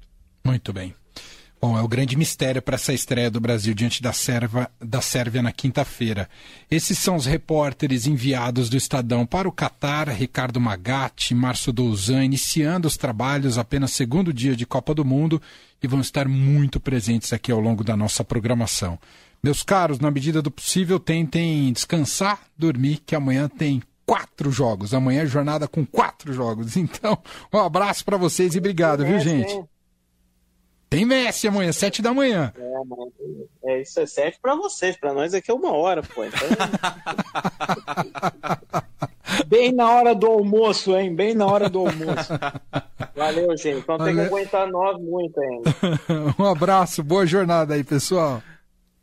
Muito 0.43 0.73
bem. 0.73 0.95
Bom, 1.63 1.77
é 1.77 1.81
o 1.81 1.87
grande 1.87 2.17
mistério 2.17 2.61
para 2.61 2.75
essa 2.75 2.91
estreia 2.91 3.31
do 3.31 3.39
Brasil 3.39 3.73
diante 3.73 4.03
da, 4.03 4.11
Serva, 4.11 4.69
da 4.81 4.99
Sérvia 4.99 5.41
na 5.41 5.53
quinta-feira. 5.53 6.29
Esses 6.69 6.97
são 6.97 7.15
os 7.15 7.25
repórteres 7.25 8.05
enviados 8.05 8.67
do 8.67 8.75
Estadão 8.75 9.25
para 9.25 9.47
o 9.47 9.51
Catar, 9.51 10.09
Ricardo 10.09 10.59
Magatti, 10.59 11.33
Márcio 11.33 11.71
Douzan, 11.71 12.25
iniciando 12.25 12.85
os 12.85 12.97
trabalhos 12.97 13.57
apenas 13.57 13.93
segundo 13.93 14.33
dia 14.33 14.57
de 14.57 14.65
Copa 14.65 14.93
do 14.93 15.05
Mundo 15.05 15.41
e 15.81 15.87
vão 15.87 16.01
estar 16.01 16.27
muito 16.27 16.81
presentes 16.81 17.31
aqui 17.31 17.49
ao 17.49 17.61
longo 17.61 17.81
da 17.81 17.95
nossa 17.95 18.25
programação. 18.25 18.99
Meus 19.41 19.63
caros, 19.63 19.99
na 19.99 20.11
medida 20.11 20.41
do 20.41 20.51
possível, 20.51 20.99
tentem 20.99 21.71
descansar, 21.71 22.41
dormir, 22.57 23.01
que 23.05 23.15
amanhã 23.15 23.47
tem 23.47 23.81
quatro 24.05 24.51
jogos. 24.51 24.93
Amanhã 24.93 25.21
é 25.21 25.27
jornada 25.27 25.65
com 25.65 25.85
quatro 25.85 26.33
jogos. 26.33 26.75
Então, 26.75 27.17
um 27.53 27.59
abraço 27.59 28.03
para 28.03 28.17
vocês 28.17 28.53
e 28.53 28.57
obrigado, 28.57 29.05
viu, 29.05 29.17
gente? 29.21 29.72
Tem 30.93 31.05
Messi 31.05 31.47
amanhã, 31.47 31.71
sete 31.71 32.03
da 32.03 32.13
manhã. 32.13 32.53
É, 33.65 33.73
é 33.73 33.81
isso 33.81 33.99
é 33.99 34.05
sete 34.05 34.37
para 34.39 34.53
vocês, 34.53 34.95
para 34.95 35.11
nós 35.11 35.33
aqui 35.33 35.49
é 35.49 35.53
uma 35.55 35.71
hora, 35.71 36.03
pô. 36.03 36.23
Então... 36.23 36.37
Bem 39.47 39.71
na 39.71 39.89
hora 39.89 40.13
do 40.13 40.27
almoço, 40.27 40.95
hein? 40.95 41.15
Bem 41.15 41.33
na 41.33 41.47
hora 41.47 41.67
do 41.67 41.79
almoço. 41.79 42.33
Valeu, 43.15 43.57
gente. 43.57 43.79
Então 43.79 43.97
Valeu. 43.97 44.15
tem 44.15 44.23
que 44.23 44.29
aguentar 44.29 44.69
nós 44.69 45.01
muito 45.01 45.41
ainda. 45.41 45.71
um 46.37 46.45
abraço, 46.45 47.03
boa 47.03 47.25
jornada 47.25 47.73
aí, 47.73 47.83
pessoal. 47.83 48.43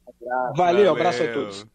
Abraço. 0.06 0.56
Valeu, 0.56 0.56
Valeu. 0.56 0.92
abraço 0.92 1.24
a 1.24 1.32
todos. 1.32 1.66